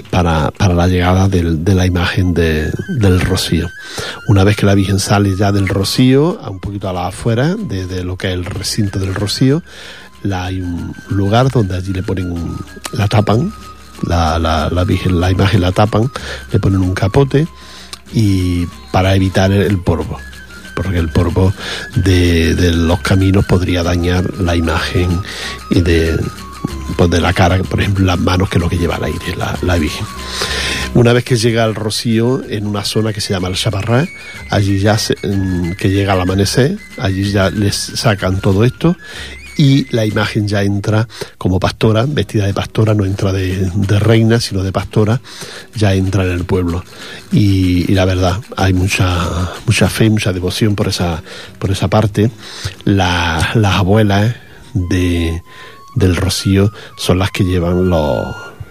para, 0.09 0.51
para 0.51 0.73
la 0.73 0.87
llegada 0.87 1.29
del, 1.29 1.63
de 1.63 1.75
la 1.75 1.85
imagen 1.85 2.33
de, 2.33 2.71
del 2.99 3.21
Rocío. 3.21 3.69
Una 4.27 4.43
vez 4.43 4.57
que 4.57 4.65
la 4.65 4.75
Virgen 4.75 4.99
sale 4.99 5.35
ya 5.37 5.51
del 5.51 5.67
Rocío, 5.67 6.39
a 6.41 6.49
un 6.49 6.59
poquito 6.59 6.89
a 6.89 6.93
la 6.93 7.07
afuera 7.07 7.55
de, 7.55 7.85
de 7.85 8.03
lo 8.03 8.17
que 8.17 8.27
es 8.27 8.33
el 8.33 8.45
recinto 8.45 8.99
del 8.99 9.15
Rocío, 9.15 9.63
la, 10.23 10.45
hay 10.45 10.61
un 10.61 10.93
lugar 11.09 11.49
donde 11.49 11.75
allí 11.75 11.93
le 11.93 12.03
ponen 12.03 12.31
un, 12.31 12.57
la 12.93 13.07
tapan, 13.07 13.53
la, 14.03 14.39
la, 14.39 14.69
la, 14.69 14.83
virgen, 14.83 15.19
la 15.19 15.31
imagen 15.31 15.61
la 15.61 15.71
tapan, 15.71 16.11
le 16.51 16.59
ponen 16.59 16.81
un 16.81 16.93
capote 16.93 17.47
y 18.13 18.65
para 18.91 19.15
evitar 19.15 19.51
el, 19.51 19.63
el 19.63 19.79
polvo, 19.79 20.17
porque 20.75 20.97
el 20.97 21.09
polvo 21.09 21.53
de, 21.95 22.55
de, 22.55 22.73
los 22.73 22.99
caminos 23.01 23.45
podría 23.45 23.83
dañar 23.83 24.39
la 24.39 24.55
imagen 24.55 25.21
y 25.69 25.81
de, 25.81 26.17
pues 26.97 27.09
de 27.09 27.21
la 27.21 27.33
cara, 27.33 27.57
por 27.59 27.79
ejemplo, 27.79 28.05
las 28.05 28.19
manos, 28.19 28.49
que 28.49 28.57
es 28.57 28.61
lo 28.61 28.69
que 28.69 28.77
lleva 28.77 28.95
al 28.95 29.03
aire 29.05 29.35
la, 29.37 29.57
la 29.61 29.77
Virgen. 29.77 30.05
Una 30.95 31.13
vez 31.13 31.23
que 31.23 31.37
llega 31.37 31.63
al 31.63 31.75
Rocío, 31.75 32.41
en 32.49 32.65
una 32.65 32.83
zona 32.83 33.13
que 33.13 33.21
se 33.21 33.33
llama 33.33 33.47
el 33.47 33.55
Chaparrá, 33.55 34.07
allí 34.49 34.79
ya 34.79 34.97
se, 34.97 35.15
que 35.77 35.89
llega 35.89 36.13
al 36.13 36.21
amanecer, 36.21 36.77
allí 36.97 37.31
ya 37.31 37.51
les 37.51 37.75
sacan 37.75 38.41
todo 38.41 38.63
esto 38.63 38.97
y 39.59 39.85
la 39.93 40.05
imagen 40.05 40.47
ya 40.47 40.63
entra 40.63 41.05
como 41.37 41.59
pastora, 41.59 42.05
vestida 42.07 42.45
de 42.45 42.53
pastora, 42.53 42.93
no 42.93 43.03
entra 43.03 43.33
de, 43.33 43.69
de 43.73 43.99
reina, 43.99 44.39
sino 44.39 44.63
de 44.63 44.71
pastora, 44.71 45.19
ya 45.75 45.93
entra 45.93 46.23
en 46.23 46.31
el 46.31 46.45
pueblo. 46.45 46.81
Y, 47.33 47.91
la 47.93 48.05
verdad, 48.05 48.39
hay 48.55 48.71
mucha, 48.71 49.51
mucha 49.65 49.89
fe, 49.89 50.09
mucha 50.09 50.31
devoción 50.31 50.75
por 50.75 50.87
esa, 50.87 51.21
por 51.59 51.71
esa 51.71 51.89
parte. 51.89 52.31
La, 52.85 53.51
las 53.55 53.75
abuelas 53.75 54.33
de, 54.73 55.41
del 55.95 56.15
Rocío 56.15 56.71
son 56.97 57.19
las 57.19 57.31
que 57.31 57.43
llevan 57.43 57.89
los 57.89 58.27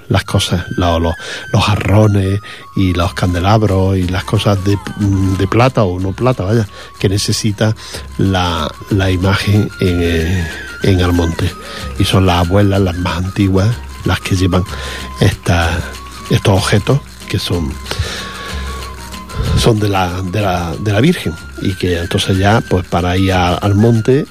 las 0.08 0.24
cosas, 0.24 0.64
los, 0.78 1.02
los, 1.02 1.14
los, 1.52 1.62
jarrones 1.62 2.40
y 2.76 2.94
los 2.94 3.12
candelabros 3.12 3.98
y 3.98 4.08
las 4.08 4.24
cosas 4.24 4.56
de, 4.64 4.78
de, 5.36 5.46
plata 5.46 5.84
o 5.84 6.00
no 6.00 6.12
plata, 6.12 6.44
vaya, 6.44 6.66
que 6.98 7.10
necesita 7.10 7.76
la, 8.16 8.72
la 8.88 9.10
imagen 9.10 9.68
en, 9.80 10.48
en 10.82 11.02
Almonte. 11.02 11.50
Y 11.98 12.04
son 12.04 12.26
las 12.26 12.46
abuelas, 12.46 12.80
las 12.80 12.96
más 12.96 13.18
antiguas, 13.18 13.68
las 14.04 14.20
que 14.20 14.36
llevan 14.36 14.64
esta, 15.20 15.78
estos 16.30 16.54
objetos 16.54 17.00
que 17.28 17.38
son 17.38 17.72
son 19.58 19.78
de 19.78 19.88
la, 19.88 20.22
de 20.22 20.40
la, 20.40 20.74
de 20.76 20.92
la 20.92 21.00
Virgen 21.00 21.34
y 21.62 21.74
que 21.74 21.98
entonces 21.98 22.38
ya 22.38 22.60
pues 22.60 22.86
para 22.86 23.16
ir 23.16 23.32
al 23.32 23.74
monte 23.74 24.26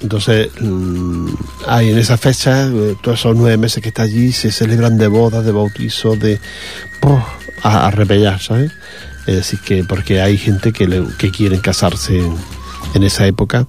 entonces 0.00 0.50
mmm, 0.60 1.28
hay 1.66 1.90
en 1.90 1.98
esa 1.98 2.16
fecha 2.16 2.66
eh, 2.66 2.96
todos 3.02 3.20
esos 3.20 3.36
nueve 3.36 3.56
meses 3.56 3.82
que 3.82 3.88
está 3.88 4.02
allí 4.02 4.32
se 4.32 4.52
celebran 4.52 4.96
de 4.98 5.08
bodas 5.08 5.44
de 5.44 5.52
bautizos 5.52 6.18
de 6.18 6.40
oh, 7.02 7.22
a, 7.62 7.86
a 7.86 7.90
repellar 7.90 8.40
¿sabes? 8.40 8.72
es 9.26 9.36
decir 9.36 9.60
que 9.60 9.84
porque 9.84 10.20
hay 10.20 10.38
gente 10.38 10.72
que, 10.72 10.86
le, 10.86 11.04
que 11.18 11.30
quieren 11.30 11.60
casarse 11.60 12.22
en 12.94 13.02
esa 13.02 13.26
época 13.26 13.66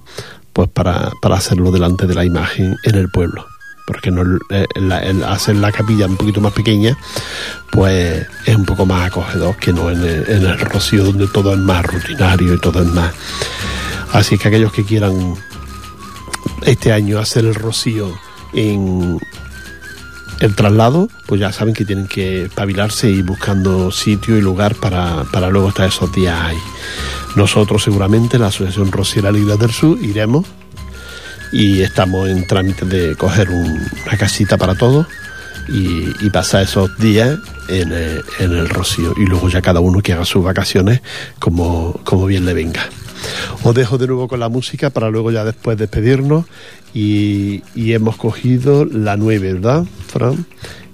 pues 0.52 0.68
para, 0.68 1.10
para 1.22 1.36
hacerlo 1.36 1.70
delante 1.70 2.06
de 2.06 2.14
la 2.14 2.24
imagen 2.24 2.76
en 2.84 2.94
el 2.94 3.08
pueblo 3.10 3.46
porque 3.90 4.12
no, 4.12 4.22
eh, 4.50 4.66
hacer 5.26 5.56
la 5.56 5.72
capilla 5.72 6.06
un 6.06 6.16
poquito 6.16 6.40
más 6.40 6.52
pequeña, 6.52 6.96
pues 7.72 8.24
es 8.46 8.54
un 8.54 8.64
poco 8.64 8.86
más 8.86 9.08
acogedor 9.08 9.56
que 9.56 9.72
no 9.72 9.90
en 9.90 10.04
el, 10.04 10.30
en 10.30 10.46
el 10.46 10.60
rocío 10.60 11.02
donde 11.02 11.26
todo 11.26 11.54
es 11.54 11.58
más 11.58 11.84
rutinario 11.84 12.54
y 12.54 12.60
todo 12.60 12.82
es 12.82 12.86
más. 12.86 13.12
Así 14.12 14.38
que 14.38 14.46
aquellos 14.46 14.72
que 14.72 14.84
quieran 14.84 15.34
este 16.62 16.92
año 16.92 17.18
hacer 17.18 17.44
el 17.46 17.54
rocío 17.56 18.16
en 18.52 19.18
el 20.40 20.54
traslado, 20.54 21.08
pues 21.26 21.40
ya 21.40 21.52
saben 21.52 21.74
que 21.74 21.84
tienen 21.84 22.06
que 22.06 22.50
pabilarse 22.54 23.10
y 23.10 23.22
buscando 23.22 23.90
sitio 23.90 24.36
y 24.36 24.40
lugar 24.40 24.74
para, 24.74 25.24
para 25.24 25.50
luego 25.50 25.68
estar 25.68 25.86
esos 25.86 26.10
días 26.12 26.38
ahí. 26.40 26.58
Nosotros 27.36 27.82
seguramente, 27.82 28.38
la 28.38 28.48
Asociación 28.48 28.90
Rociera 28.90 29.30
Libre 29.30 29.56
del 29.56 29.70
Sur, 29.70 29.98
iremos 30.02 30.46
y 31.52 31.82
estamos 31.82 32.28
en 32.28 32.46
trámite 32.46 32.84
de 32.86 33.16
coger 33.16 33.50
un, 33.50 33.88
una 34.06 34.16
casita 34.18 34.56
para 34.56 34.74
todos 34.74 35.06
y, 35.68 36.08
y, 36.24 36.30
pasar 36.30 36.62
esos 36.62 36.96
días 36.98 37.38
en 37.68 37.92
el, 37.92 38.24
en 38.38 38.52
el, 38.52 38.68
Rocío 38.68 39.14
y 39.16 39.26
luego 39.26 39.48
ya 39.48 39.60
cada 39.60 39.80
uno 39.80 40.00
que 40.00 40.12
haga 40.12 40.24
sus 40.24 40.42
vacaciones 40.42 41.00
como, 41.38 42.00
como 42.04 42.26
bien 42.26 42.44
le 42.44 42.54
venga. 42.54 42.88
Os 43.62 43.74
dejo 43.74 43.98
de 43.98 44.06
nuevo 44.06 44.28
con 44.28 44.40
la 44.40 44.48
música 44.48 44.90
para 44.90 45.10
luego 45.10 45.30
ya 45.30 45.44
después 45.44 45.76
despedirnos 45.76 46.46
y, 46.94 47.62
y 47.74 47.92
hemos 47.92 48.16
cogido 48.16 48.84
la 48.84 49.16
9, 49.16 49.54
¿verdad, 49.54 49.84
Fran? 50.06 50.46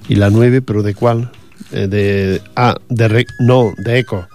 Y 0.08 0.16
la 0.16 0.30
9, 0.30 0.62
pero 0.62 0.82
¿de 0.82 0.94
cuál? 0.94 1.30
Eh, 1.72 1.86
de... 1.88 2.42
Ah, 2.54 2.76
de... 2.88 3.08
Re, 3.08 3.26
no, 3.40 3.72
de 3.78 3.98
Eco. 3.98 4.28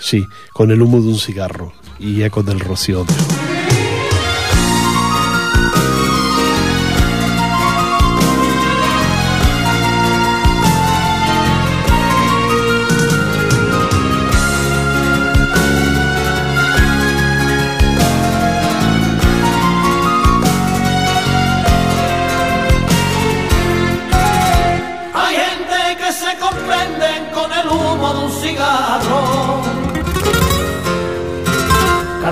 Sí, 0.00 0.24
con 0.52 0.70
el 0.70 0.80
humo 0.82 1.00
de 1.00 1.08
un 1.08 1.18
cigarro 1.18 1.72
y 1.98 2.22
Eco 2.22 2.42
del 2.42 2.60
Rocío. 2.60 3.04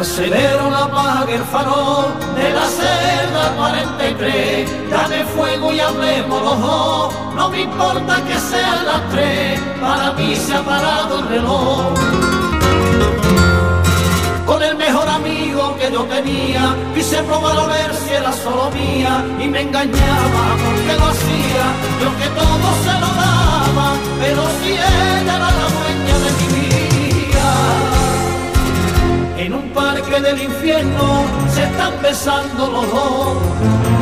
Carcelero 0.08 0.70
la 0.70 0.84
apague 0.84 1.34
el 1.34 1.44
farol 1.44 2.06
de 2.34 2.50
la 2.50 2.64
celda 2.64 3.52
43. 3.58 4.90
Dame 4.90 5.24
fuego 5.36 5.70
y 5.70 5.80
hablemos 5.80 6.42
los 6.42 6.60
dos. 6.60 7.14
No 7.36 7.50
me 7.50 7.60
importa 7.60 8.16
que 8.26 8.38
sean 8.38 8.86
las 8.86 9.02
tres. 9.10 9.60
Para 9.78 10.12
mí 10.12 10.34
se 10.34 10.54
ha 10.54 10.62
parado 10.62 11.18
el 11.18 11.28
reloj. 11.28 11.92
Con 14.46 14.62
el 14.62 14.76
mejor 14.78 15.08
amigo 15.10 15.76
que 15.76 15.92
yo 15.92 16.04
tenía. 16.04 16.74
Quise 16.94 17.22
probar 17.24 17.58
a 17.58 17.66
ver 17.66 17.94
si 17.94 18.14
era 18.14 18.32
solo 18.32 18.70
mía 18.70 19.22
y 19.38 19.46
me 19.46 19.60
engañaba 19.60 20.42
porque 20.64 20.98
lo 21.00 21.06
hacía. 21.12 21.64
Yo 22.00 22.08
que 22.16 22.28
todo 22.40 22.68
se 22.82 22.94
lo 23.02 23.10
daba, 23.24 23.92
pero 24.18 24.42
si 24.62 24.70
ella 24.72 25.20
era 25.20 25.38
la 25.38 25.68
dueña 25.76 26.07
En 29.38 29.54
un 29.54 29.68
parque 29.70 30.20
del 30.20 30.42
infierno 30.42 31.24
se 31.54 31.62
están 31.62 31.92
besando 32.02 32.66
los 32.66 32.90
dos. 32.90 33.36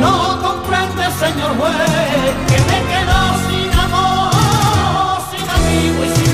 No 0.01 0.41
comprende, 0.41 1.05
señor 1.18 1.55
juez, 1.59 1.74
que 2.49 2.59
me 2.70 2.78
quedo 2.91 3.18
sin 3.47 3.70
amor, 3.78 5.20
sin 5.30 5.47
amigo 5.59 6.05
y 6.07 6.11
sin 6.16 6.26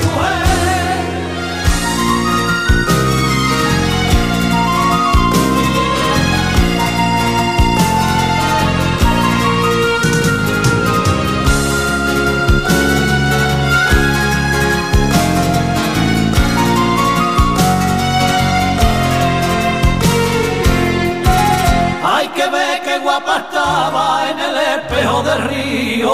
espejo 25.03 25.23
del 25.23 25.41
río. 25.49 26.13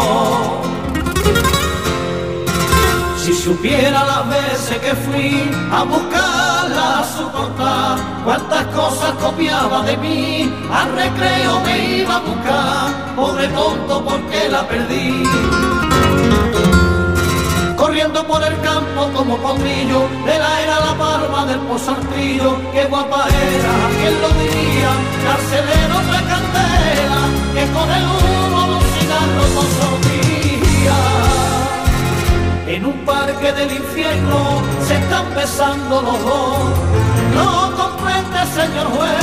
Si 3.18 3.34
supiera 3.34 4.04
las 4.04 4.30
veces 4.30 4.78
que 4.80 4.94
fui 4.96 5.50
a 5.72 5.84
buscarla 5.84 7.00
a 7.00 7.04
su 7.04 7.30
portal, 7.30 8.00
cuántas 8.24 8.66
cosas 8.68 9.12
copiaba 9.22 9.84
de 9.84 9.98
mí, 9.98 10.52
al 10.72 10.96
recreo 10.96 11.60
me 11.62 11.98
iba 11.98 12.16
a 12.16 12.20
buscar, 12.20 13.16
pobre 13.16 13.48
tonto 13.50 14.04
porque 14.04 14.50
la 14.50 14.68
perdí 14.68 15.24
corriendo 17.76 18.28
por 18.28 18.44
el 18.44 18.60
campo 18.62 19.10
como 19.16 19.38
pomillo, 19.38 20.02
de 20.26 20.38
la 20.38 20.62
era 20.62 20.80
la 20.82 20.94
barba 20.94 21.46
del 21.46 21.60
posartillo, 21.60 22.58
qué 22.74 22.86
guapa 22.86 23.26
era, 23.30 23.76
quién 24.00 24.22
lo 24.22 24.30
diría, 24.42 24.92
carcelero 25.26 25.79
parque 33.40 33.54
del 33.54 33.72
infierno 33.72 34.62
se 34.86 34.96
están 34.96 35.34
besando 35.34 36.02
los 36.02 36.20
dos, 36.24 36.60
no 37.36 37.76
comprende 37.76 38.38
señor 38.54 38.88
juez, 38.88 39.19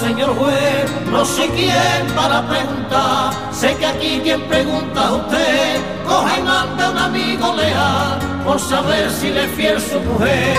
señor 0.00 0.36
juez, 0.36 0.90
no 1.10 1.24
sé 1.24 1.48
quién 1.54 2.06
para 2.16 2.42
preguntar. 2.48 3.32
Sé 3.52 3.76
que 3.76 3.86
aquí 3.86 4.20
quien 4.22 4.40
pregunta 4.42 5.08
a 5.08 5.12
usted, 5.12 5.80
coge 6.06 6.40
y 6.40 6.42
manda 6.42 6.86
a 6.86 6.90
un 6.90 6.98
amigo 6.98 7.54
leal 7.54 8.18
por 8.44 8.58
saber 8.58 9.10
si 9.10 9.28
le 9.30 9.46
fiel 9.48 9.80
su 9.80 10.00
mujer. 10.00 10.56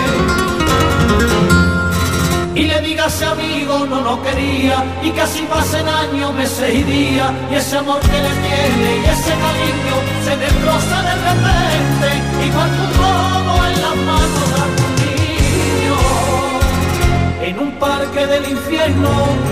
Y 2.55 2.63
le 2.63 2.79
diga 2.81 3.05
a 3.05 3.07
ese 3.07 3.25
amigo 3.25 3.85
no 3.89 4.01
lo 4.01 4.21
quería 4.21 4.83
y 5.01 5.09
casi 5.11 5.41
pasen 5.43 5.87
años, 5.87 6.33
meses 6.33 6.73
y 6.73 6.83
días. 6.83 7.31
Y 7.51 7.55
ese 7.55 7.77
amor 7.77 7.99
que 7.99 8.19
le 8.25 8.33
tiene 8.45 8.89
y 9.03 9.05
ese 9.15 9.33
cariño 9.43 9.95
se 10.25 10.37
destroza 10.37 10.97
de 11.09 11.15
repente. 11.27 12.07
Igual 12.47 12.69
que 12.73 12.81
un 12.87 12.93
robo 12.99 13.65
en 13.65 13.81
las 13.81 13.95
manos. 14.07 14.52
En 17.43 17.59
un 17.59 17.71
parque 17.73 18.25
del 18.25 18.49
infierno 18.51 19.09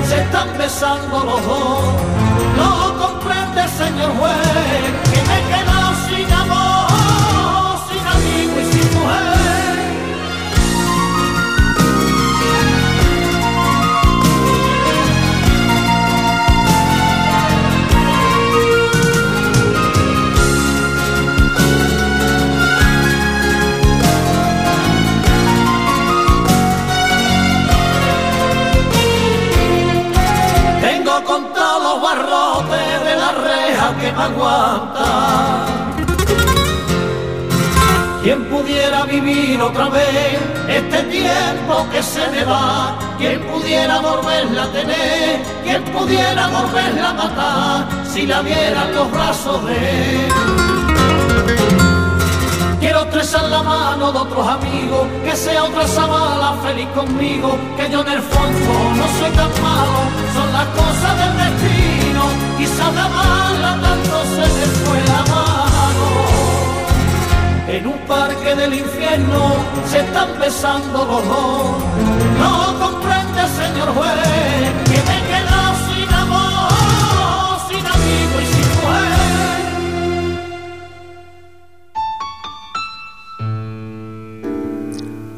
se 0.08 0.22
están 0.22 0.58
besando 0.58 1.26
los 1.26 1.46
dos. 1.46 1.84
No 2.56 2.98
comprende, 2.98 3.68
señor 3.68 4.12
juez, 4.18 4.38
que 5.12 5.22
me 5.28 5.36
he 5.38 5.44
quedado 5.52 5.90
sin 6.08 6.32
va, 42.44 42.96
quien 43.18 43.40
pudiera 43.42 44.00
volverla 44.00 44.64
a 44.64 44.72
tener, 44.72 45.42
quien 45.64 45.84
pudiera 45.86 46.48
volverla 46.48 47.10
a 47.10 47.14
matar, 47.14 47.88
si 48.06 48.26
la 48.26 48.42
viera 48.42 48.86
en 48.88 48.96
los 48.96 49.12
brazos 49.12 49.66
de 49.66 50.26
él. 50.26 50.34
Quiero 52.80 53.02
estresar 53.04 53.44
la 53.50 53.62
mano 53.62 54.12
de 54.12 54.18
otros 54.18 54.48
amigos, 54.48 55.08
que 55.24 55.36
sea 55.36 55.64
otra 55.64 55.88
Zabala 55.88 56.54
feliz 56.64 56.88
conmigo, 56.96 57.58
que 57.78 57.92
yo 57.92 58.02
en 58.02 58.08
el 58.08 58.22
fondo 58.22 58.74
no 58.98 59.06
soy 59.20 59.32
tan 59.32 59.52
malo, 59.62 60.00
son 60.34 60.52
las 60.52 60.66
cosas 60.80 61.14
del 61.20 61.34
destino, 61.38 62.24
quizás 62.58 62.96
de 62.96 63.10
mala 63.16 63.80
tanto 63.82 64.24
se 64.24 64.42
me 64.42 64.66
fue 64.84 65.00
la 65.06 65.36
mano. 65.36 65.61
En 67.72 67.88
un 67.88 67.98
parque 68.00 68.54
del 68.54 68.74
infierno 68.74 69.56
se 69.88 70.00
están 70.00 70.38
besando 70.38 71.06
los 71.06 71.26
dos, 71.26 71.84
no 72.38 72.78
comprende 72.78 73.48
señor 73.48 73.88
juez, 73.96 74.72
que 74.84 74.92
me 74.92 74.98
he 74.98 75.22
quedado 75.32 75.74
sin 75.88 76.14
amor, 76.14 77.60
sin 77.70 77.86
amigo 77.88 78.36
y 78.42 78.46
sin 78.46 78.68
mujer. 78.76 79.12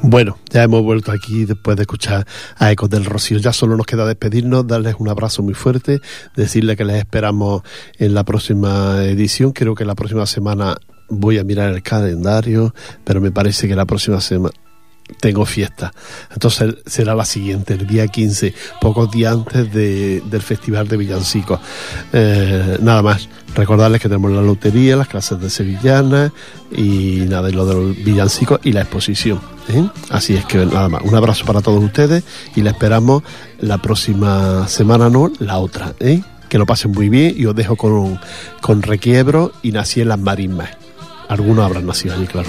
Bueno, 0.01 0.39
ya 0.49 0.63
hemos 0.63 0.81
vuelto 0.81 1.11
aquí 1.11 1.45
después 1.45 1.77
de 1.77 1.84
escuchar 1.84 2.25
a 2.57 2.71
Ecos 2.71 2.89
del 2.89 3.05
Rocío. 3.05 3.38
Ya 3.38 3.53
solo 3.53 3.77
nos 3.77 3.86
queda 3.86 4.07
despedirnos, 4.07 4.65
darles 4.65 4.95
un 4.97 5.07
abrazo 5.07 5.43
muy 5.43 5.53
fuerte, 5.53 6.01
decirles 6.36 6.77
que 6.77 6.86
les 6.86 6.97
esperamos 6.97 7.61
en 7.99 8.15
la 8.15 8.23
próxima 8.23 9.03
edición. 9.03 9.51
Creo 9.51 9.75
que 9.75 9.86
la 9.86 9.93
próxima 9.93 10.25
semana 10.25 10.77
voy 11.10 11.38
a 11.38 11.43
mirar 11.43 11.74
el 11.74 11.82
calendario, 11.82 12.74
pero 13.04 13.22
me 13.22 13.32
parece 13.32 13.68
que 13.68 13.76
la 13.76 13.86
próxima 13.86 14.22
semana 14.22 14.54
tengo 15.20 15.45
fiesta. 15.45 15.93
Entonces 16.32 16.76
será 16.86 17.16
la 17.16 17.26
siguiente, 17.26 17.74
el 17.74 17.88
día 17.88 18.08
15, 18.08 18.54
pocos 18.82 19.12
días 19.12 19.34
antes 19.34 19.72
de, 19.74 20.22
del 20.22 20.41
Festival 20.41 20.88
de 20.88 20.97
Villancicos. 20.97 21.60
Eh, 22.12 22.78
nada 22.82 23.01
más, 23.01 23.28
recordarles 23.56 24.01
que 24.01 24.08
tenemos 24.08 24.32
la 24.32 24.41
lotería, 24.41 24.95
las 24.95 25.08
clases 25.08 25.39
de 25.39 25.49
sevillana 25.49 26.34
y 26.72 27.26
nada, 27.28 27.49
y 27.49 27.54
lo 27.54 27.66
del 27.66 27.93
villancicos 28.04 28.60
y 28.64 28.72
la 28.72 28.82
exposición. 28.82 29.39
¿eh? 29.70 29.88
Así 30.10 30.36
es 30.36 30.45
que 30.45 30.66
nada 30.66 30.89
más, 30.89 31.01
un 31.04 31.16
abrazo 31.16 31.45
para 31.45 31.62
todos 31.62 31.84
ustedes 31.84 32.24
y 32.56 32.62
la 32.62 32.72
esperamos 32.72 33.24
la 33.60 33.80
próxima 33.80 34.68
semana, 34.68 35.10
no, 35.10 35.32
la 35.39 35.58
otra. 35.60 35.93
¿eh? 35.99 36.22
Que 36.49 36.58
lo 36.58 36.66
pasen 36.66 36.91
muy 36.91 37.10
bien 37.10 37.34
y 37.38 37.45
os 37.45 37.56
dejo 37.56 37.76
con, 37.76 38.20
con 38.62 38.82
Requiebro 38.82 39.51
y 39.62 39.72
nací 39.72 40.01
en 40.01 40.10
las 40.10 40.20
marismas. 40.20 40.82
Algunos 41.34 41.65
habrán 41.65 41.88
nacido 41.88 42.13
allí, 42.13 42.27
claro. 42.27 42.47